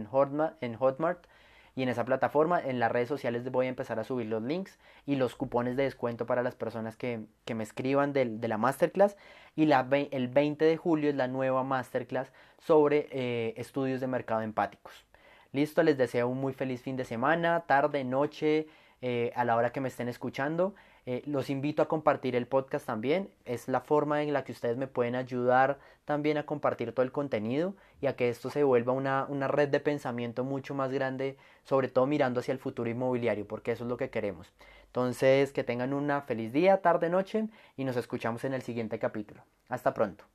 En 0.60 0.76
Hotmart 0.76 1.26
y 1.78 1.84
en 1.84 1.88
esa 1.88 2.04
plataforma, 2.04 2.60
en 2.60 2.80
las 2.80 2.90
redes 2.90 3.08
sociales 3.08 3.48
voy 3.52 3.66
a 3.66 3.68
empezar 3.68 4.00
a 4.00 4.04
subir 4.04 4.26
los 4.26 4.42
links 4.42 4.80
y 5.06 5.14
los 5.14 5.36
cupones 5.36 5.76
de 5.76 5.84
descuento 5.84 6.26
para 6.26 6.42
las 6.42 6.56
personas 6.56 6.96
que, 6.96 7.20
me 7.54 7.62
escriban 7.62 8.12
de, 8.12 8.24
de, 8.24 8.48
la 8.48 8.58
masterclass. 8.58 9.16
Y 9.54 9.66
la, 9.66 9.86
el 9.92 10.26
20 10.26 10.64
de 10.64 10.76
julio 10.76 11.08
es 11.08 11.14
la 11.14 11.28
nueva 11.28 11.62
masterclass 11.62 12.32
sobre 12.58 13.06
eh, 13.12 13.54
estudios 13.56 14.00
de 14.00 14.08
mercado 14.08 14.40
empáticos. 14.40 15.06
Listo, 15.52 15.84
les 15.84 15.96
deseo 15.96 16.26
un 16.26 16.40
muy 16.40 16.52
feliz 16.52 16.82
fin 16.82 16.96
de 16.96 17.04
semana, 17.04 17.60
tarde, 17.68 18.02
noche, 18.02 18.66
eh, 19.00 19.30
a 19.36 19.44
la 19.44 19.54
hora 19.54 19.70
que 19.70 19.80
me 19.80 19.86
estén 19.86 20.08
escuchando. 20.08 20.74
Eh, 21.10 21.22
los 21.24 21.48
invito 21.48 21.80
a 21.80 21.88
compartir 21.88 22.36
el 22.36 22.46
podcast 22.46 22.84
también. 22.84 23.30
Es 23.46 23.66
la 23.66 23.80
forma 23.80 24.22
en 24.22 24.34
la 24.34 24.44
que 24.44 24.52
ustedes 24.52 24.76
me 24.76 24.86
pueden 24.86 25.14
ayudar 25.14 25.78
también 26.04 26.36
a 26.36 26.44
compartir 26.44 26.92
todo 26.92 27.02
el 27.02 27.12
contenido 27.12 27.74
y 28.02 28.08
a 28.08 28.14
que 28.14 28.28
esto 28.28 28.50
se 28.50 28.62
vuelva 28.62 28.92
una, 28.92 29.24
una 29.30 29.48
red 29.48 29.70
de 29.70 29.80
pensamiento 29.80 30.44
mucho 30.44 30.74
más 30.74 30.92
grande, 30.92 31.38
sobre 31.64 31.88
todo 31.88 32.06
mirando 32.06 32.40
hacia 32.40 32.52
el 32.52 32.58
futuro 32.58 32.90
inmobiliario, 32.90 33.48
porque 33.48 33.72
eso 33.72 33.84
es 33.84 33.88
lo 33.88 33.96
que 33.96 34.10
queremos. 34.10 34.52
Entonces, 34.84 35.50
que 35.52 35.64
tengan 35.64 35.94
una 35.94 36.20
feliz 36.20 36.52
día, 36.52 36.82
tarde, 36.82 37.08
noche 37.08 37.48
y 37.78 37.84
nos 37.84 37.96
escuchamos 37.96 38.44
en 38.44 38.52
el 38.52 38.60
siguiente 38.60 38.98
capítulo. 38.98 39.42
Hasta 39.70 39.94
pronto. 39.94 40.26